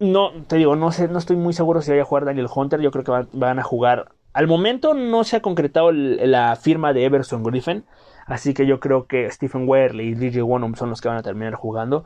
[0.00, 2.80] No, te digo, no sé, no estoy muy seguro si vaya a jugar Daniel Hunter.
[2.80, 4.12] Yo creo que van, a jugar.
[4.32, 7.84] Al momento no se ha concretado la firma de Everson Griffin.
[8.26, 11.22] Así que yo creo que Stephen Werley y DJ Wonham son los que van a
[11.22, 12.04] terminar jugando.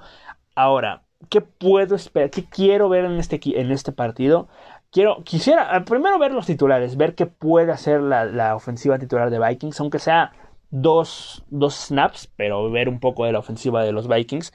[0.55, 2.31] Ahora, ¿qué puedo esperar?
[2.31, 4.49] ¿Qué quiero ver en este, en este partido?
[4.91, 9.31] Quiero, quisiera ah, primero ver los titulares, ver qué puede hacer la, la ofensiva titular
[9.31, 10.33] de Vikings, aunque sea
[10.71, 14.53] dos, dos snaps, pero ver un poco de la ofensiva de los Vikings.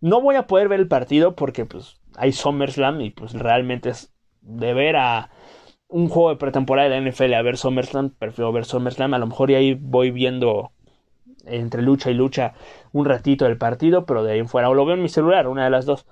[0.00, 4.12] No voy a poder ver el partido porque pues hay SummerSlam y pues realmente es
[4.40, 5.30] de ver a
[5.88, 9.26] un juego de pretemporada de la NFL a ver SummerSlam, prefiero ver SummerSlam, a lo
[9.26, 10.72] mejor y ahí voy viendo
[11.44, 12.54] entre lucha y lucha
[12.92, 15.48] un ratito del partido, pero de ahí en fuera o lo veo en mi celular,
[15.48, 16.06] una de las dos.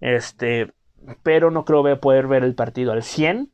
[0.00, 0.72] Este,
[1.22, 3.50] pero no creo poder ver el partido al 100.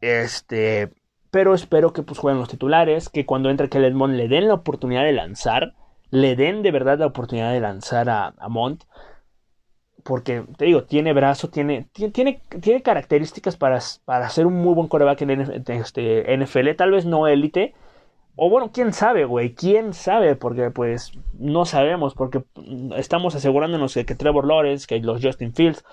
[0.00, 0.92] Este,
[1.30, 4.54] pero espero que pues jueguen los titulares, que cuando entre Kellen Mond le den la
[4.54, 5.74] oportunidad de lanzar,
[6.10, 8.84] le den de verdad la oportunidad de lanzar a, Mont.
[10.02, 14.88] Porque, te digo, tiene brazo, tiene, tiene, tiene características para, para ser un muy buen
[14.88, 16.74] coreback en este, NFL.
[16.76, 17.74] Tal vez no élite,
[18.36, 22.42] o bueno, quién sabe, güey, quién sabe, porque pues no sabemos, porque
[22.96, 25.84] estamos asegurándonos de que Trevor Lawrence, que los Justin Fields,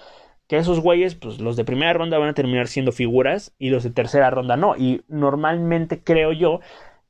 [0.48, 3.84] que esos güeyes, pues los de primera ronda van a terminar siendo figuras y los
[3.84, 4.78] de tercera ronda no.
[4.78, 6.62] Y normalmente creo yo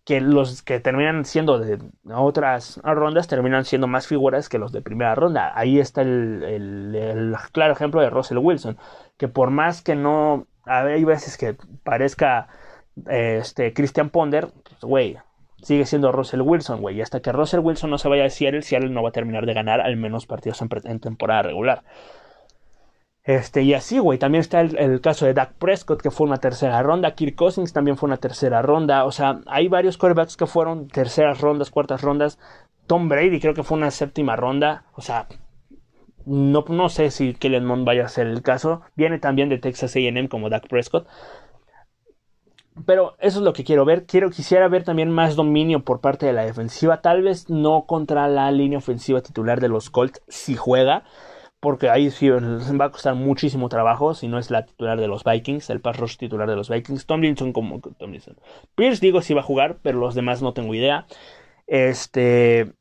[0.07, 4.81] que los que terminan siendo de otras rondas terminan siendo más figuras que los de
[4.81, 5.51] primera ronda.
[5.53, 8.77] Ahí está el, claro ejemplo de Russell Wilson,
[9.17, 12.47] que por más que no, hay veces que parezca
[13.05, 15.17] este Christian Ponder, pues, güey,
[15.61, 16.95] sigue siendo Russell Wilson, güey.
[16.95, 19.45] Y hasta que Russell Wilson no se vaya a Seattle, Seattle no va a terminar
[19.45, 21.83] de ganar al menos partidos en, temporada regular.
[23.27, 24.17] Este, y así, güey.
[24.17, 27.13] También está el, caso de Dak Prescott, que fue una tercera ronda.
[27.13, 29.03] Kirk Cousins también fue una tercera ronda.
[29.03, 32.39] O sea, hay varios quarterbacks que fueron terceras rondas, cuartas rondas.
[32.87, 34.85] Tom Brady creo que fue una séptima ronda.
[34.95, 35.27] O sea,
[36.25, 38.81] no, no sé si Kellen Mond vaya a ser el caso.
[38.95, 41.05] Viene también de Texas AM como Dak Prescott.
[42.85, 44.05] Pero eso es lo que quiero ver.
[44.05, 47.01] Quiero, quisiera ver también más dominio por parte de la defensiva.
[47.01, 51.03] Tal vez no contra la línea ofensiva titular de los Colts si juega.
[51.59, 54.13] Porque ahí sí va a costar muchísimo trabajo.
[54.13, 55.69] Si no es la titular de los Vikings.
[55.69, 57.05] El pass rush titular de los Vikings.
[57.05, 58.37] Tomlinson como Tomlinson.
[58.75, 59.79] Pierce digo si va a jugar.
[59.81, 61.07] Pero los demás no tengo idea.
[61.65, 62.73] Este.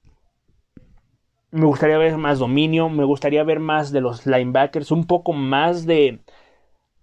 [1.50, 2.88] Me gustaría ver más dominio.
[2.88, 4.90] Me gustaría ver más de los linebackers.
[4.90, 6.20] Un poco más de.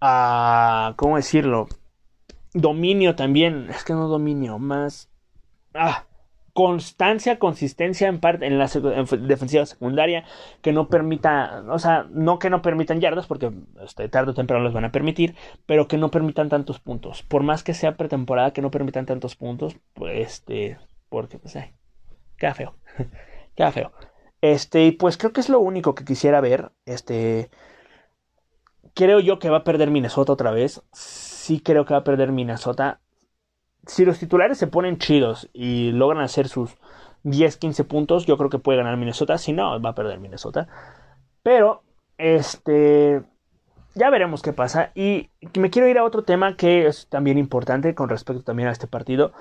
[0.00, 1.66] Uh, ¿Cómo decirlo?
[2.54, 5.10] dominio también, es que no dominio, más
[5.74, 6.06] ah,
[6.54, 8.70] constancia, consistencia en parte en la
[9.20, 10.24] defensiva secundaria
[10.62, 14.62] que no permita, o sea, no que no permitan yardas porque este, tarde o temprano
[14.62, 15.34] los van a permitir,
[15.66, 17.22] pero que no permitan tantos puntos.
[17.24, 21.74] Por más que sea pretemporada que no permitan tantos puntos, pues este, porque pues eh,
[22.38, 22.74] queda feo.
[23.56, 23.92] queda feo.
[24.40, 27.50] Este, y pues creo que es lo único que quisiera ver, este
[28.94, 32.32] creo yo que va a perder Minnesota otra vez sí creo que va a perder
[32.32, 33.00] Minnesota.
[33.86, 36.76] Si los titulares se ponen chidos y logran hacer sus
[37.24, 39.38] 10, 15 puntos, yo creo que puede ganar Minnesota.
[39.38, 40.68] Si no, va a perder Minnesota.
[41.42, 41.82] Pero,
[42.18, 43.22] este,
[43.94, 44.90] ya veremos qué pasa.
[44.94, 48.72] Y me quiero ir a otro tema que es también importante con respecto también a
[48.72, 49.32] este partido.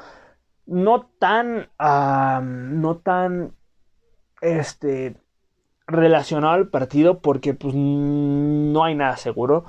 [0.65, 3.53] No tan, no tan,
[4.41, 5.17] este,
[5.87, 9.65] relacionado al partido porque pues no hay nada seguro.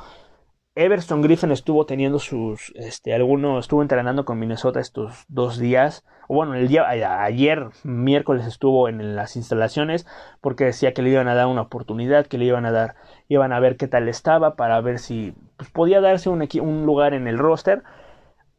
[0.77, 6.35] Everson Griffin estuvo teniendo sus, este, algunos, estuvo entrenando con Minnesota estos dos días, o
[6.35, 10.05] bueno, el día, ayer, miércoles estuvo en las instalaciones,
[10.41, 12.97] porque decía que le iban a dar una oportunidad, que le iban a dar,
[13.29, 17.15] iban a ver qué tal estaba, para ver si pues, podía darse un, un lugar
[17.15, 17.85] en el roster.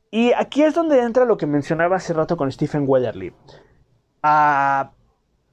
[0.10, 3.34] Y aquí es donde entra lo que mencionaba hace rato con Stephen Weatherly.
[4.24, 4.92] A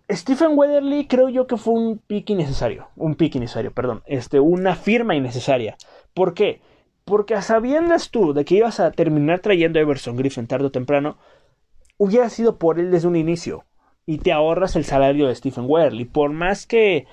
[0.08, 4.76] Stephen Weatherly creo yo que fue un pick innecesario, un pick innecesario, perdón, este, una
[4.76, 5.76] firma innecesaria.
[6.14, 6.60] ¿Por qué?
[7.04, 10.70] Porque a sabiendas tú de que ibas a terminar trayendo a Everson Griffin tarde o
[10.70, 11.18] temprano,
[11.98, 13.64] hubiera sido por él desde un inicio.
[14.06, 16.04] Y te ahorras el salario de Stephen Werley.
[16.04, 17.06] Por más que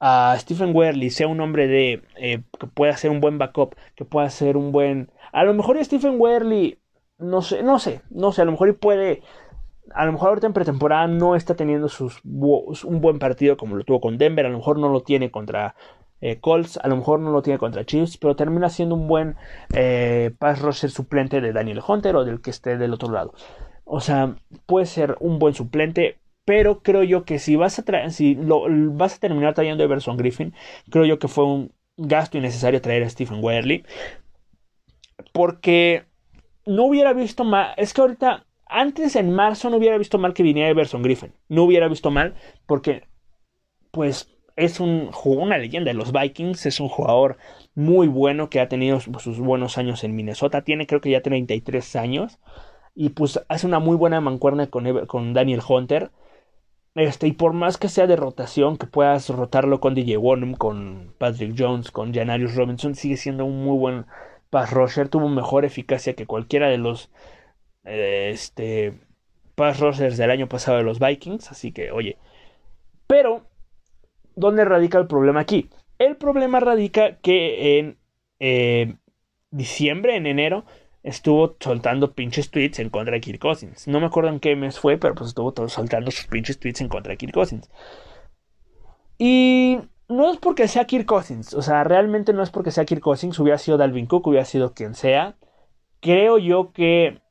[0.00, 4.04] a Stephen Werley sea un hombre de eh, que pueda ser un buen backup, que
[4.04, 5.10] pueda ser un buen.
[5.32, 6.78] A lo mejor Stephen Werley,
[7.18, 9.22] no sé, no sé, no sé, a lo mejor puede.
[9.94, 13.84] A lo mejor ahorita en pretemporada no está teniendo sus, un buen partido como lo
[13.84, 15.76] tuvo con Denver, a lo mejor no lo tiene contra
[16.20, 19.36] eh, Colts a lo mejor no lo tiene contra Chiefs, pero termina siendo un buen
[19.74, 23.34] eh, pass rusher suplente de Daniel Hunter o del que esté del otro lado.
[23.84, 28.12] O sea, puede ser un buen suplente, pero creo yo que si vas a traer,
[28.12, 30.54] si lo, vas a terminar trayendo a Everson Griffin,
[30.90, 33.84] creo yo que fue un gasto innecesario traer a Stephen Werley.
[35.32, 36.04] Porque
[36.66, 37.74] no hubiera visto mal.
[37.76, 41.32] Es que ahorita, antes en marzo, no hubiera visto mal que viniera Everson Griffin.
[41.48, 42.34] No hubiera visto mal
[42.66, 43.04] porque,
[43.90, 47.36] pues, es un, una leyenda de los Vikings, es un jugador
[47.74, 51.96] muy bueno que ha tenido sus buenos años en Minnesota, tiene creo que ya 33
[51.96, 52.38] años
[52.94, 56.10] y pues hace una muy buena mancuerna con, con Daniel Hunter
[56.94, 61.14] Este, y por más que sea de rotación, que puedas rotarlo con DJ Wonnum, con
[61.18, 64.06] Patrick Jones, con Janarius Robinson, sigue siendo un muy buen
[64.50, 65.08] pass rusher.
[65.08, 67.10] Tuvo mejor eficacia que cualquiera de los
[67.84, 68.98] eh, este,
[69.54, 71.50] pass rushers del año pasado de los Vikings.
[71.52, 72.18] Así que, oye.
[73.06, 73.46] Pero,
[74.36, 75.68] ¿dónde radica el problema aquí?
[75.98, 77.98] El problema radica que en
[78.38, 78.96] eh,
[79.50, 80.64] diciembre, en enero,
[81.02, 83.88] estuvo soltando pinches tweets en contra de Kirk Cousins.
[83.88, 86.80] No me acuerdo en qué mes fue, pero pues estuvo todo soltando sus pinches tweets
[86.80, 87.70] en contra de Kirk Cousins.
[89.18, 93.00] Y no es porque sea Kirk Cousins, o sea, realmente no es porque sea Kirk
[93.00, 95.36] Cousins, hubiera sido Dalvin Cook, hubiera sido quien sea.
[96.00, 97.22] Creo yo que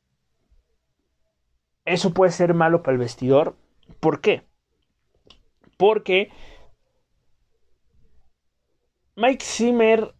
[1.84, 3.56] eso puede ser malo para el vestidor.
[4.00, 4.42] ¿Por qué?
[5.76, 6.30] Porque
[9.16, 10.14] Mike Zimmer,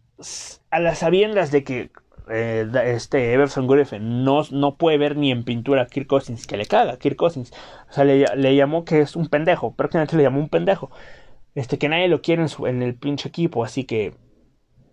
[0.71, 1.91] a las sabiendas de que
[2.29, 6.57] eh, este Everson Griffin no, no puede ver ni en pintura a Kirk Cousins que
[6.57, 7.53] le caga Kirk Cousins.
[7.89, 9.75] O sea, le, llamó que es un pendejo.
[9.75, 10.89] Prácticamente le llamó un pendejo.
[11.53, 13.63] Este, que nadie lo quiere en, el pinche equipo.
[13.63, 14.15] Así que,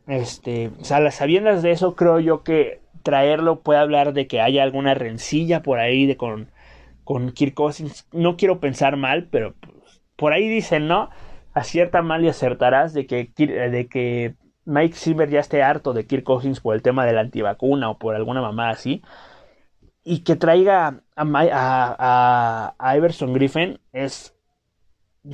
[0.06, 4.40] este, o sea, las sabiendas de eso, creo yo que traerlo puede hablar de que
[4.40, 6.50] haya alguna rencilla por ahí de con,
[7.04, 8.06] con Kirk Cousins.
[8.12, 11.08] No quiero pensar mal, pero pues, por ahí dicen, ¿no?
[11.54, 16.24] Acierta mal y acertarás de que, de que Mike Zimmer ya esté harto de Kirk
[16.24, 19.02] Cousins por el tema de la antivacuna o por alguna mamá así,
[20.04, 24.34] y que traiga a, a, Everson Griffin es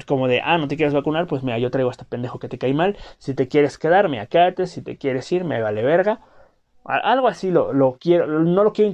[0.06, 2.48] como de, ah, no te quieres vacunar, pues mira, yo traigo a este pendejo que
[2.48, 5.82] te cae mal, si te quieres quedar, me quédate, si te quieres ir, me vale
[5.82, 6.20] verga.
[6.84, 8.90] Algo así lo, lo quiero, no lo quiero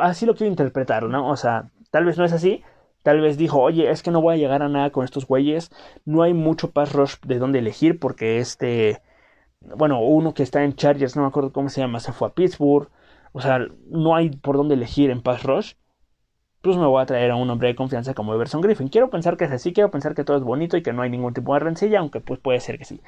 [0.00, 1.28] así lo quiero interpretar, ¿no?
[1.28, 2.62] O sea, tal vez no es así,
[3.02, 5.70] Tal vez dijo, oye, es que no voy a llegar a nada con estos güeyes.
[6.04, 9.02] No hay mucho pass rush de dónde elegir porque este
[9.60, 12.34] bueno, uno que está en Chargers, no me acuerdo cómo se llama, se fue a
[12.34, 12.88] Pittsburgh.
[13.32, 13.58] O sea,
[13.88, 15.74] no hay por dónde elegir en Pass Rush.
[16.62, 18.88] Pues me voy a traer a un hombre de confianza como Everson Griffin.
[18.88, 21.08] Quiero pensar que es así, quiero pensar que todo es bonito y que no hay
[21.08, 23.00] ningún tipo de rencilla, aunque pues puede ser que sí.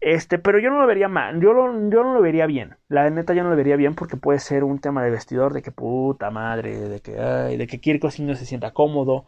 [0.00, 2.76] Este, pero yo no lo vería mal, yo, yo no lo vería bien.
[2.88, 5.60] La neta yo no lo vería bien porque puede ser un tema de vestidor, de
[5.62, 9.26] que puta madre, de que, ay, de que Kirk no se sienta cómodo,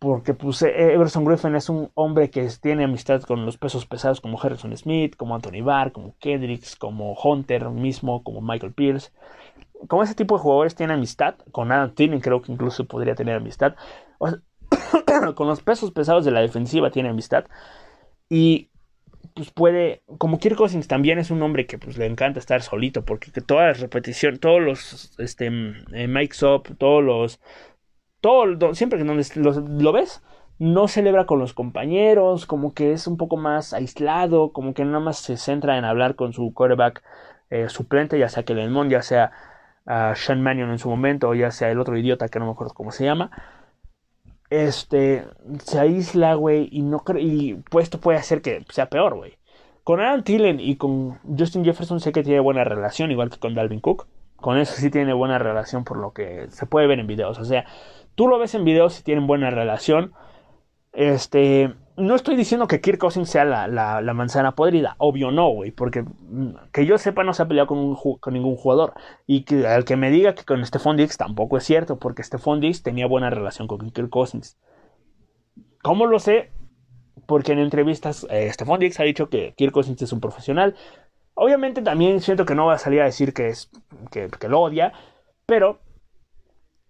[0.00, 4.20] porque pues e-, Everson Griffin es un hombre que tiene amistad con los pesos pesados
[4.20, 9.12] como Harrison Smith, como Anthony Barr, como Kendricks, como Hunter mismo, como Michael Pierce.
[9.88, 13.36] Como ese tipo de jugadores tiene amistad, con Adam Thielen creo que incluso podría tener
[13.36, 13.74] amistad.
[15.34, 17.44] con los pesos pesados de la defensiva tiene amistad.
[18.28, 18.70] Y
[19.34, 23.04] pues puede, como Kirk Cousins también es un hombre que pues le encanta estar solito,
[23.04, 27.40] porque todas las repeticiones, todos los este, eh, Mike Up, todos los
[28.20, 30.22] todo, siempre que donde lo, ves,
[30.58, 35.00] no celebra con los compañeros, como que es un poco más aislado, como que nada
[35.00, 37.02] más se centra en hablar con su quarterback
[37.50, 39.32] eh, suplente, ya sea Kellen Mond, ya sea
[39.86, 42.52] uh, Sean Mannion en su momento, o ya sea el otro idiota que no me
[42.52, 43.30] acuerdo cómo se llama.
[44.50, 45.24] Este,
[45.64, 49.38] se aísla, güey, y no y pues esto puede hacer que sea peor, güey.
[49.84, 53.54] Con Aaron Tillen y con Justin Jefferson sé que tiene buena relación, igual que con
[53.54, 54.06] Dalvin Cook.
[54.36, 57.38] Con eso sí tiene buena relación por lo que se puede ver en videos.
[57.38, 57.64] O sea,
[58.14, 60.12] Tú lo ves en videos si tienen buena relación.
[60.92, 66.02] Este, no estoy diciendo que Kirk Cousins sea la, manzana podrida, obvio no, güey, porque
[66.02, 68.94] mm, que yo sepa no se ha peleado con, con ningún jugador.
[69.26, 72.60] Y que al que me diga que con Stephon Diggs tampoco es cierto, porque Stephon
[72.60, 74.58] Diggs tenía buena relación con Kirk Cousins.
[75.82, 76.52] ¿Cómo lo sé?
[77.26, 80.74] Porque en entrevistas eh, Stephon Diggs ha dicho que Kirk Cousins es un profesional.
[81.34, 83.70] Obviamente también siento que no va a salir a decir que, es,
[84.10, 84.92] que, que lo odia,
[85.46, 85.80] pero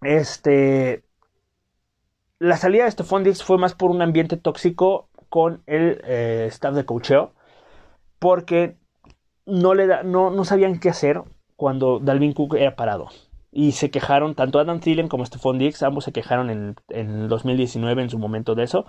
[0.01, 1.03] este
[2.43, 6.75] la salida de Stephon Diggs fue más por un ambiente tóxico con el eh, staff
[6.75, 7.33] de coacheo,
[8.19, 8.75] porque
[9.45, 11.21] no, le da, no, no, sabían qué hacer
[11.55, 13.07] cuando Dalvin Cook era parado.
[13.49, 18.03] Y se quejaron, tanto Adam Thielen como Stephon Diggs, ambos se quejaron en, en 2019
[18.03, 18.85] en su momento de eso.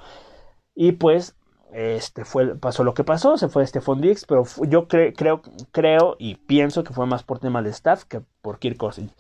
[0.74, 1.36] Y pues
[1.74, 6.37] este fue pasó lo que pasó, se fue Stephon Diggs, pero yo creo creo y
[6.37, 9.12] pienso que fue más por tema de staff que por Kirk Cousins.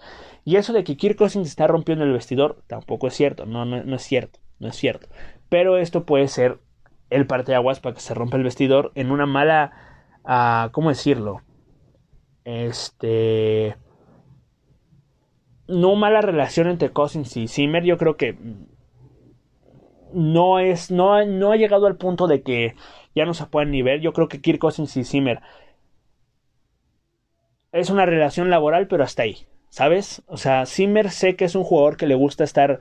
[0.44, 3.96] Y eso de que Kirk Cousins está rompiendo el vestidor tampoco es cierto, no, no,
[3.96, 5.08] es cierto, no es cierto.
[5.48, 6.60] Pero esto puede ser
[7.10, 9.72] el parteaguas para que se rompa el vestidor en una mala,
[10.24, 11.42] uh, ¿cómo decirlo?
[12.44, 13.76] Este,
[15.66, 18.38] no mala relación entre Cousins y Zimmer, yo creo que
[20.14, 22.74] no es, no, no ha llegado al punto de que
[23.14, 24.00] ya no se puedan ni ver.
[24.00, 25.40] Yo creo que Kirk Cousins y Zimmer
[27.72, 29.46] es una relación laboral, pero hasta ahí.
[29.74, 30.22] ¿sabes?
[30.28, 32.78] O sea, Zimmer sé que es un jugador que le gusta estar,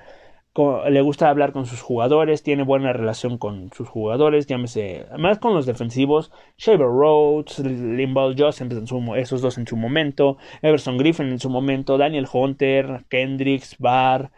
[0.87, 5.55] le gusta hablar con sus jugadores, tiene buena relación con sus jugadores, llámese, más con
[5.55, 8.71] los defensivos, Shaver Rhodes, Limball Joseph,
[9.15, 14.29] esos dos en su momento, Everson Griffin en su momento, Daniel Hunter, Kendricks, Barr,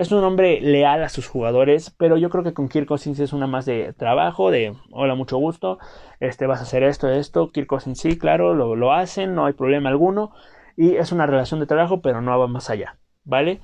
[0.00, 3.34] es un hombre leal a sus jugadores, pero yo creo que con Kirk Cousins es
[3.34, 5.78] una más de trabajo, de hola, mucho gusto,
[6.20, 9.52] este, vas a hacer esto, esto, Kirk Cousins sí, claro, lo, lo hacen, no hay
[9.52, 10.32] problema alguno,
[10.74, 13.60] y es una relación de trabajo, pero no va más allá, ¿vale?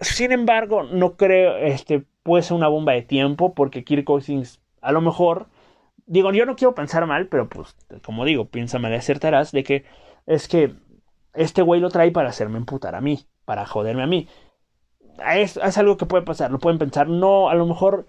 [0.00, 4.92] Sin embargo, no creo, este, puede ser una bomba de tiempo, porque Kirk Cousins, a
[4.92, 5.46] lo mejor,
[6.06, 9.62] digo, yo no quiero pensar mal, pero pues, como digo, piensa mal y acertarás, de
[9.62, 9.84] que
[10.24, 10.72] es que
[11.34, 14.26] este güey lo trae para hacerme emputar a mí, para joderme a mí.
[15.34, 17.08] Es, es, algo que puede pasar, lo pueden pensar.
[17.08, 18.06] No, a lo mejor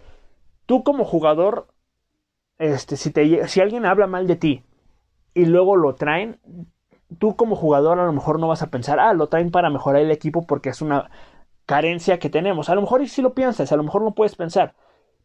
[0.66, 1.68] tú como jugador,
[2.58, 4.64] este, si, te, si alguien habla mal de ti
[5.34, 6.40] y luego lo traen,
[7.20, 10.02] tú como jugador a lo mejor no vas a pensar, ah, lo traen para mejorar
[10.02, 11.10] el equipo porque es una
[11.66, 12.70] carencia que tenemos.
[12.70, 14.76] A lo mejor sí lo piensas, a lo mejor no puedes pensar.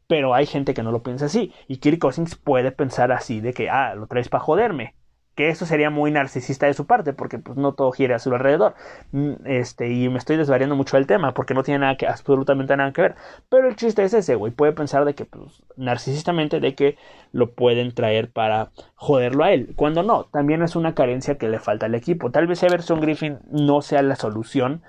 [0.09, 1.53] Pero hay gente que no lo piensa así.
[1.68, 4.95] Y Kirk Cousins puede pensar así de que, ah, lo traes para joderme
[5.35, 8.33] que eso sería muy narcisista de su parte, porque pues no todo gira a su
[8.33, 8.74] alrededor.
[9.12, 12.76] Mm, este, y me estoy desvariando mucho del tema, porque no tiene nada que, absolutamente
[12.76, 13.14] nada que ver.
[13.49, 14.53] Pero el chiste es ese, güey.
[14.53, 16.97] Puede pensar de que, pues, narcisistamente, de que
[17.33, 19.72] lo pueden traer para joderlo a él.
[19.76, 22.30] Cuando no, también es una carencia que le falta al equipo.
[22.30, 24.83] Tal vez Everson Griffin no sea la solución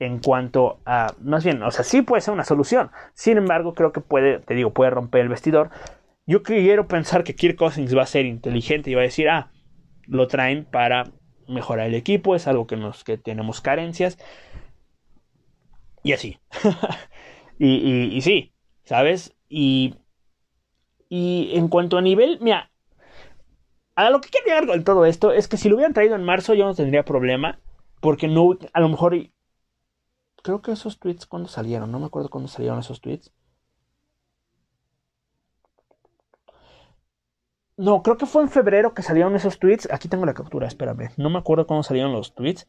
[0.00, 2.90] en cuanto a, más bien, o sea, sí puede ser una solución.
[3.14, 5.70] Sin embargo, creo que puede, te digo, puede romper el vestidor.
[6.26, 9.50] Yo quiero pensar que Kirk Cousins va a ser inteligente y va a decir, ah,
[10.08, 11.12] lo traen para
[11.46, 14.18] mejorar el equipo, es algo que, nos, que tenemos carencias.
[16.02, 16.38] Y así.
[17.58, 18.52] y, y, sí,
[18.84, 19.34] ¿sabes?
[19.48, 19.94] Y,
[21.08, 22.70] y en cuanto a nivel, mira,
[23.96, 26.22] a lo que quiero llegar con todo esto es que si lo hubieran traído en
[26.24, 27.58] marzo yo no tendría problema,
[28.00, 29.16] porque no, a lo mejor,
[30.42, 33.32] creo que esos tweets cuando salieron, no me acuerdo cuándo salieron esos tweets.
[37.78, 39.88] No, creo que fue en febrero que salieron esos tweets.
[39.92, 41.10] Aquí tengo la captura, espérame.
[41.16, 42.66] No me acuerdo cuándo salieron los tweets.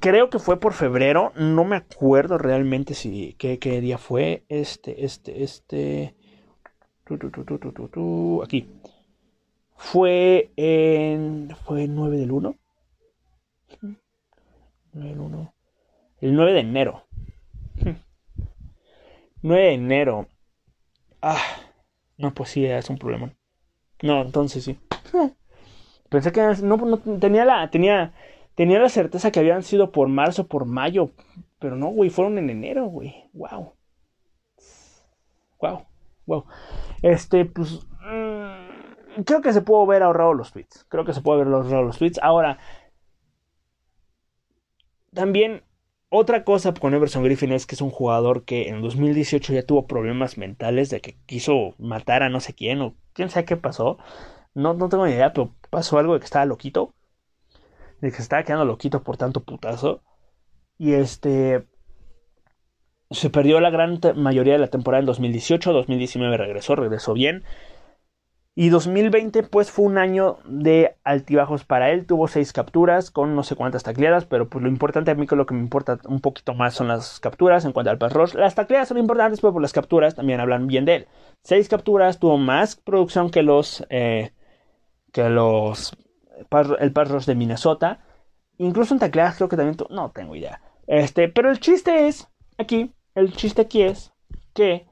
[0.00, 1.32] Creo que fue por febrero.
[1.36, 4.46] No me acuerdo realmente si qué, día fue.
[4.48, 6.16] Este, este, este.
[8.42, 8.70] Aquí.
[9.76, 11.54] Fue en.
[11.66, 12.56] Fue el 9 del 1.
[13.82, 13.98] 9
[15.10, 15.54] del 1.
[16.22, 17.04] El 9 de enero.
[19.42, 20.26] 9 de enero.
[21.20, 21.36] Ah.
[22.16, 23.30] No, pues sí, es un problema.
[24.02, 24.78] No, entonces sí.
[26.08, 28.12] Pensé que no, tenía la tenía
[28.54, 31.10] tenía la certeza que habían sido por marzo, por mayo,
[31.58, 33.28] pero no, güey, fueron en enero, güey.
[33.32, 33.74] Wow.
[35.60, 35.86] Wow.
[36.26, 36.44] Wow.
[37.02, 40.84] Este, pues mm, creo que se pudo haber ahorrado los tweets.
[40.88, 42.18] Creo que se puede haber ahorrado los tweets.
[42.22, 42.58] Ahora
[45.12, 45.62] también
[46.08, 49.86] otra cosa con Everson Griffin es que es un jugador que en 2018 ya tuvo
[49.86, 53.98] problemas mentales de que quiso matar a no sé quién o quién sabe qué pasó.
[54.54, 56.94] No, no tengo ni idea, pero pasó algo de que estaba loquito.
[58.00, 60.02] De que se estaba quedando loquito por tanto putazo.
[60.78, 61.66] Y este.
[63.10, 65.72] Se perdió la gran mayoría de la temporada en 2018.
[65.72, 67.44] 2019 regresó, regresó bien.
[68.58, 73.42] Y 2020 pues fue un año de altibajos para él, tuvo seis capturas con no
[73.42, 76.22] sé cuántas tacleadas, pero pues lo importante a mí que lo que me importa un
[76.22, 78.32] poquito más son las capturas en cuanto al pass rush.
[78.32, 81.08] Las tacleadas son importantes, pero por las capturas también hablan bien de él.
[81.42, 84.32] Seis capturas, tuvo más producción que los eh,
[85.12, 85.94] que los
[86.80, 88.06] el pass rush de Minnesota.
[88.56, 90.62] Incluso en tacleadas creo que también tuvo, no tengo idea.
[90.86, 92.26] Este, pero el chiste es
[92.56, 94.14] aquí, el chiste aquí es
[94.54, 94.85] que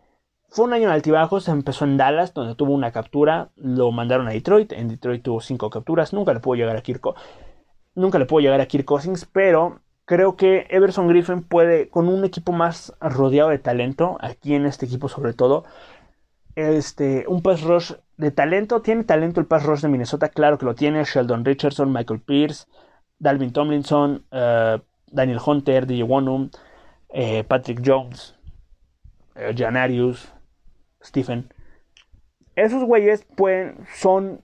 [0.55, 4.31] fue un año de altibajos, empezó en Dallas, donde tuvo una captura, lo mandaron a
[4.31, 7.03] Detroit, en Detroit tuvo cinco capturas, nunca le pudo llegar a Kirk,
[7.97, 12.25] nunca le pudo llegar a Kirk Cousins, pero creo que Everson Griffin puede, con un
[12.25, 15.65] equipo más rodeado de talento, aquí en este equipo sobre todo,
[16.55, 20.67] este, un pass rush de talento, tiene talento el pass rush de Minnesota, claro que
[20.67, 22.67] lo tiene, Sheldon Richardson, Michael Pierce,
[23.19, 24.79] Dalvin Tomlinson, eh,
[25.11, 26.51] Daniel Hunter, DJ Wonum,
[27.09, 28.37] eh, Patrick Jones,
[29.35, 30.33] eh, Janarius,
[31.05, 31.53] Stephen.
[32.57, 34.43] Esos güeyes pueden, son,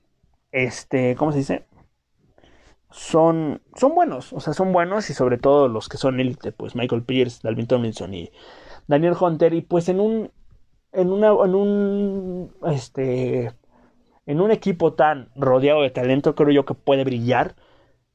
[0.52, 1.66] este, ¿cómo se dice?
[2.90, 6.74] Son, son buenos, o sea, son buenos y sobre todo los que son élite, pues
[6.74, 8.32] Michael Pierce, Dalvin Tomlinson y
[8.88, 10.32] Daniel Hunter y pues en un,
[10.92, 13.52] en una, en un, este,
[14.26, 17.54] en un equipo tan rodeado de talento creo yo que puede brillar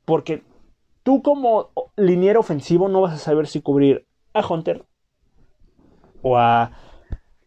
[0.03, 0.43] porque
[1.03, 4.85] tú como liniero ofensivo no vas a saber si cubrir a Hunter
[6.21, 6.71] o a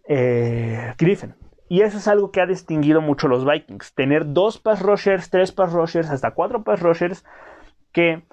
[0.09, 1.35] eh, Griffin.
[1.69, 3.95] Y eso es algo que ha distinguido mucho los Vikings.
[3.95, 7.25] Tener dos pass rushers, tres pass rushers, hasta cuatro pass rushers
[7.93, 8.25] que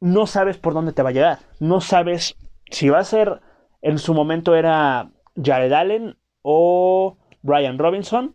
[0.00, 1.38] no sabes por dónde te va a llegar.
[1.60, 2.36] No sabes
[2.70, 3.40] si va a ser,
[3.80, 8.34] en su momento era Jared Allen o Brian Robinson.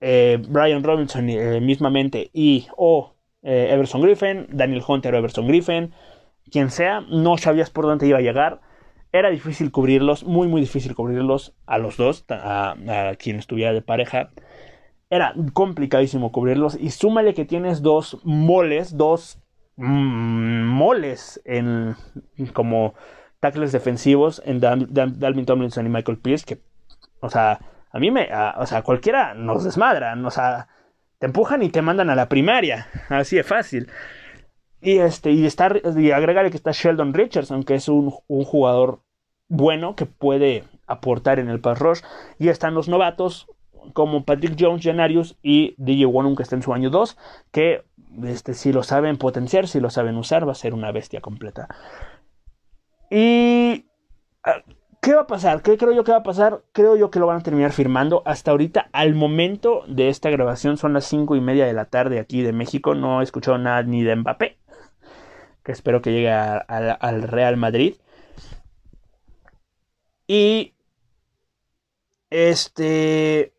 [0.00, 5.94] Eh, Brian Robinson eh, mismamente y o Everson Griffin, Daniel Hunter o Everson Griffin,
[6.50, 8.60] quien sea, no sabías por dónde iba a llegar
[9.14, 12.74] Era difícil cubrirlos, muy, muy difícil cubrirlos a los dos, a,
[13.16, 14.30] quien estuviera de pareja.
[15.08, 16.76] Era complicadísimo cubrirlos.
[16.80, 19.38] Y súmale que tienes dos moles, dos
[19.76, 21.94] mm, moles en
[22.54, 22.94] como
[23.38, 26.60] tackles defensivos en Dalvin Tomlinson y Michael Pierce, que,
[27.20, 27.60] o sea,
[27.92, 30.66] a mí me, o sea, cualquiera nos desmadran, o sea,
[31.20, 33.88] te empujan y te mandan a la primaria, así de fácil.
[34.84, 39.03] Y este, y estar, y que está Sheldon Richardson, que es un, jugador
[39.48, 42.00] bueno que puede aportar en el pass rush.
[42.38, 43.46] Y están los novatos
[43.92, 47.16] como Patrick Jones, Janarius y DJ Wonum, que está en su año 2,
[47.52, 47.84] que
[48.24, 51.68] este, si lo saben potenciar, si lo saben usar, va a ser una bestia completa.
[53.10, 53.86] Y
[54.44, 54.62] ah,
[55.04, 55.60] ¿Qué va a pasar?
[55.60, 56.62] ¿Qué creo yo que va a pasar?
[56.72, 58.22] Creo yo que lo van a terminar firmando.
[58.24, 62.18] Hasta ahorita, al momento de esta grabación, son las cinco y media de la tarde
[62.18, 62.94] aquí de México.
[62.94, 64.56] No he escuchado nada ni de Mbappé.
[65.62, 67.96] Que espero que llegue al Real Madrid.
[70.26, 70.74] Y.
[72.30, 73.52] Este.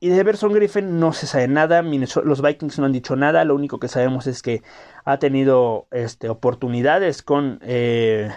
[0.00, 1.82] Y de Everson Griffin no se sabe nada.
[1.82, 3.44] Los Vikings no han dicho nada.
[3.44, 4.62] Lo único que sabemos es que
[5.04, 7.58] ha tenido este, oportunidades con.
[7.62, 8.30] Eh,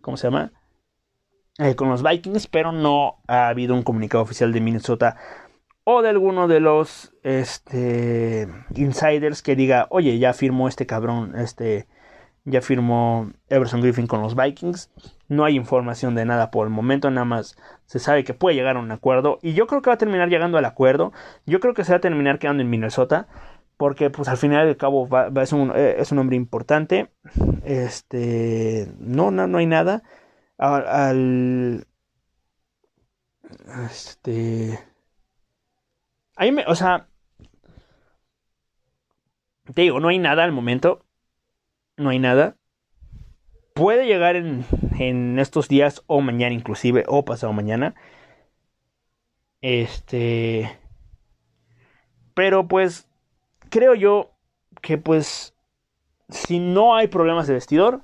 [0.00, 0.52] ¿Cómo se llama?
[1.58, 5.16] Eh, con los Vikings, pero no ha habido un comunicado oficial de Minnesota
[5.88, 11.86] o de alguno de los este, insiders que diga, oye, ya firmó este cabrón, este,
[12.46, 14.90] ya firmó Everson Griffin con los Vikings.
[15.28, 18.76] No hay información de nada por el momento, nada más se sabe que puede llegar
[18.76, 21.12] a un acuerdo y yo creo que va a terminar llegando al acuerdo.
[21.44, 23.26] Yo creo que se va a terminar quedando en Minnesota
[23.76, 25.08] porque pues al final del cabo
[25.42, 27.10] es, un, eh, es un hombre importante.
[27.64, 30.02] Este, no, no, no hay nada
[30.58, 31.86] al,
[33.90, 34.78] este
[36.36, 37.08] ahí me, o sea
[39.74, 41.05] te digo, no hay nada al momento.
[41.96, 42.56] No hay nada.
[43.74, 44.64] Puede llegar en,
[44.98, 47.94] en estos días o mañana inclusive o pasado mañana.
[49.60, 50.78] Este
[52.36, 53.08] pero pues
[53.70, 54.30] creo yo
[54.82, 55.54] que pues
[56.28, 58.02] si no hay problemas de vestidor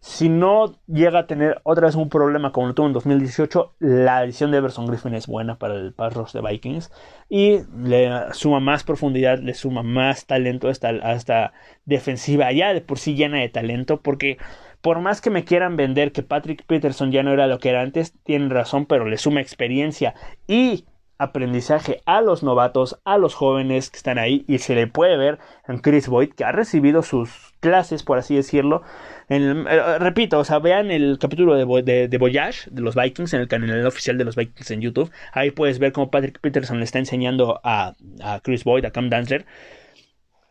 [0.00, 4.24] si no llega a tener otra vez un problema como lo tuvo en 2018, la
[4.24, 6.90] edición de Everson Griffin es buena para el pass de Vikings
[7.28, 11.52] y le suma más profundidad, le suma más talento hasta, hasta
[11.84, 14.38] defensiva, ya de por sí llena de talento, porque
[14.80, 17.82] por más que me quieran vender que Patrick Peterson ya no era lo que era
[17.82, 20.14] antes, tienen razón, pero le suma experiencia
[20.46, 20.86] y
[21.20, 25.38] aprendizaje a los novatos, a los jóvenes que están ahí y se le puede ver
[25.68, 28.82] en Chris Boyd que ha recibido sus clases, por así decirlo.
[29.28, 33.48] Eh, repito, o sea, vean el capítulo de, de, Voyage de los Vikings en el
[33.48, 35.10] canal oficial de los Vikings en YouTube.
[35.32, 37.94] Ahí puedes ver cómo Patrick Peterson le está enseñando a,
[38.42, 39.44] Chris Boyd, a Cam Dancer.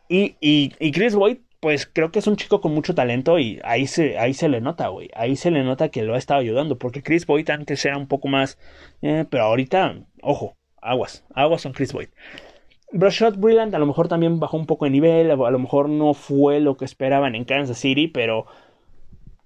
[0.08, 3.86] Y, y, Chris Boyd pues creo que es un chico con mucho talento y ahí
[3.86, 5.10] se, ahí se le nota, güey.
[5.14, 6.78] Ahí se le nota que lo ha estado ayudando.
[6.78, 8.58] Porque Chris Boyd antes era un poco más.
[9.02, 12.08] Eh, pero ahorita, ojo, aguas, aguas son Chris Boyd.
[12.92, 16.14] Brashot Brillant a lo mejor también bajó un poco de nivel, a lo mejor no
[16.14, 18.46] fue lo que esperaban en Kansas City, pero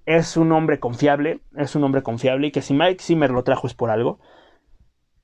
[0.06, 3.66] es un hombre confiable, es un hombre confiable y que si Mike Zimmer lo trajo
[3.66, 4.18] es por algo.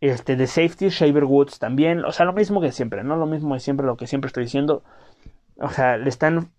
[0.01, 3.55] Este de safety, Shaver Woods también, o sea, lo mismo que siempre, no lo mismo
[3.55, 4.83] de siempre, lo que siempre estoy diciendo.
[5.57, 6.51] O sea, le están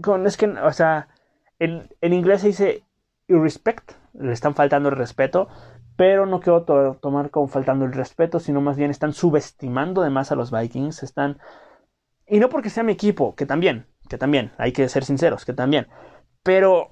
[0.00, 1.08] con es que, o sea,
[1.58, 2.82] en, en inglés se dice
[3.28, 5.48] irrespect, le están faltando el respeto
[5.96, 10.32] pero no quiero tomar como faltando el respeto, sino más bien están subestimando de más
[10.32, 11.38] a los Vikings, están...
[12.26, 15.52] Y no porque sea mi equipo, que también, que también, hay que ser sinceros, que
[15.52, 15.86] también.
[16.42, 16.90] Pero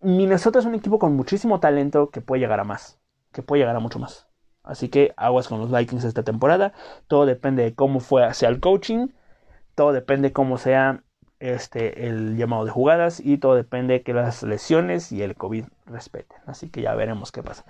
[0.00, 3.00] Minnesota es un equipo con muchísimo talento que puede llegar a más,
[3.32, 4.28] que puede llegar a mucho más.
[4.64, 6.72] Así que aguas con los Vikings esta temporada.
[7.06, 9.08] Todo depende de cómo fue, sea el coaching,
[9.74, 11.02] todo depende de cómo sea
[11.40, 15.64] este, el llamado de jugadas y todo depende de que las lesiones y el COVID
[15.86, 16.38] respeten.
[16.46, 17.64] Así que ya veremos qué pasa.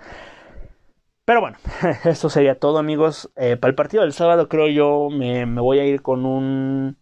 [1.25, 1.57] Pero bueno,
[2.03, 3.31] eso sería todo amigos.
[3.35, 6.97] Eh, para el partido del sábado creo yo me, voy a ir con un...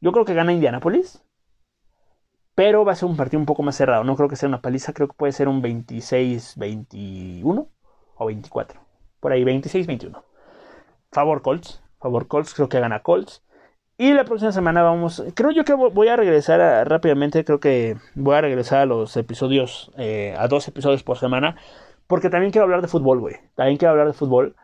[0.00, 1.22] Yo creo que gana Indianapolis.
[2.54, 4.04] Pero va a ser un partido un poco más cerrado.
[4.04, 4.92] No creo que sea una paliza.
[4.92, 7.68] Creo que puede ser un 26-21
[8.16, 8.80] o 24.
[9.20, 10.22] Por ahí 26-21.
[11.12, 11.82] Favor Colts.
[12.00, 12.54] Favor Colts.
[12.54, 13.42] Creo que gana Colts.
[13.98, 15.22] Y la próxima semana vamos.
[15.34, 17.44] Creo yo que voy a regresar rápidamente.
[17.44, 19.92] Creo que voy a regresar a los episodios.
[19.98, 21.56] Eh, a dos episodios por semana.
[22.10, 23.36] Porque también quiero hablar de fútbol, güey.
[23.54, 24.56] También quiero hablar de fútbol.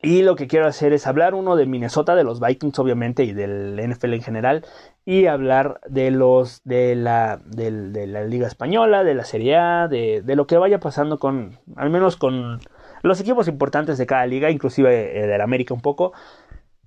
[0.00, 3.34] Y lo que quiero hacer es hablar uno de Minnesota, de los Vikings obviamente y
[3.34, 4.64] del NFL en general.
[5.04, 10.22] Y hablar de los de la, de, la Liga Española, de la Serie A, de,
[10.22, 12.60] de, lo que vaya pasando con, al menos con
[13.02, 16.14] los equipos importantes de cada liga, inclusive eh, del América un poco.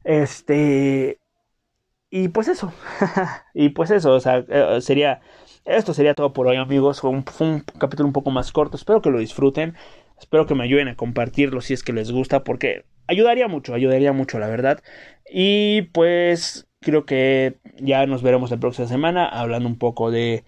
[0.04, 1.20] Este...
[2.10, 2.74] Y pues eso.
[3.54, 5.22] y pues eso, o sea, eh, sería...
[5.66, 7.02] Esto sería todo por hoy amigos.
[7.02, 7.24] Fue un,
[7.78, 8.78] capítulo un poco más corto.
[8.78, 9.76] Espero que lo disfruten.
[10.20, 12.44] Espero que me ayuden a compartirlo si es que les gusta.
[12.44, 14.82] Porque ayudaría mucho, ayudaría mucho la verdad.
[15.32, 20.44] Y pues creo que ya nos veremos la próxima semana hablando un poco de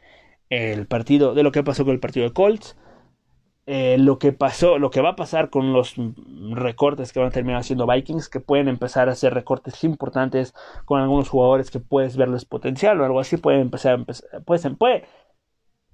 [0.50, 2.76] el partido, de lo que pasó con el partido de Colts.
[3.68, 5.94] Eh, lo que pasó, lo que va a pasar con los
[6.50, 10.56] recortes que van a terminar haciendo Vikings, que pueden empezar a hacer recortes importantes
[10.86, 15.06] con algunos jugadores que puedes verles potencial o algo así, pueden empezar, empezar pueden,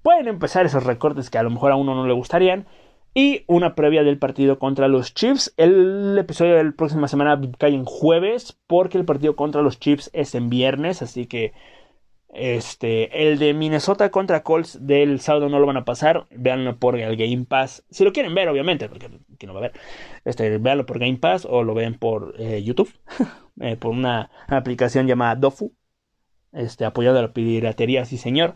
[0.01, 2.67] pueden empezar esos recortes que a lo mejor a uno no le gustarían.
[3.13, 5.53] Y una previa del partido contra los Chiefs.
[5.57, 10.11] El episodio de la próxima semana cae en jueves porque el partido contra los Chiefs
[10.13, 11.53] es en viernes, así que
[12.29, 16.27] este, el de Minnesota contra Colts del sábado no lo van a pasar.
[16.31, 17.83] Véanlo por el Game Pass.
[17.89, 19.09] Si lo quieren ver, obviamente, porque
[19.45, 19.73] no va a ver.
[20.25, 22.91] Este, véanlo por Game Pass o lo ven por eh, YouTube.
[23.59, 25.73] Eh, por una aplicación llamada Dofu.
[26.51, 28.53] Este, apoyado a la piratería, sí señor.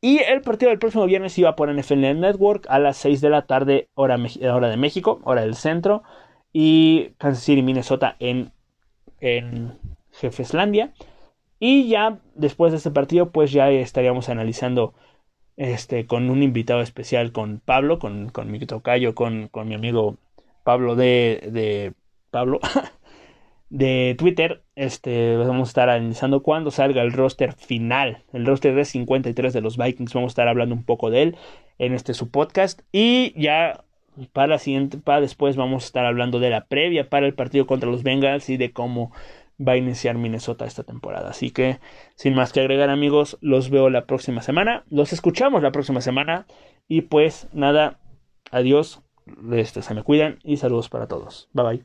[0.00, 3.46] Y el partido del próximo viernes iba por NFL Network a las 6 de la
[3.46, 4.18] tarde, hora,
[4.52, 6.02] hora de México, hora del centro.
[6.52, 8.50] Y Kansas City, Minnesota en,
[9.20, 9.78] en
[10.10, 10.92] Jefeslandia.
[11.64, 14.94] Y ya después de este partido, pues ya estaríamos analizando
[15.56, 20.16] este, con un invitado especial, con Pablo, con, con mi tocayo, con, con mi amigo
[20.64, 21.92] Pablo de, de
[22.32, 22.58] Pablo
[23.70, 24.64] de Twitter.
[24.74, 29.60] Este, vamos a estar analizando cuando salga el roster final, el roster de 53 de
[29.60, 30.14] los Vikings.
[30.14, 31.36] Vamos a estar hablando un poco de él
[31.78, 32.80] en este su podcast.
[32.90, 33.84] Y ya
[34.32, 37.68] para la siguiente, para después vamos a estar hablando de la previa para el partido
[37.68, 39.12] contra los Bengals y de cómo
[39.66, 41.30] va a iniciar Minnesota esta temporada.
[41.30, 41.78] Así que,
[42.14, 46.46] sin más que agregar amigos, los veo la próxima semana, los escuchamos la próxima semana
[46.88, 48.00] y pues nada,
[48.50, 49.02] adiós,
[49.52, 51.48] este, se me cuidan y saludos para todos.
[51.52, 51.84] Bye bye.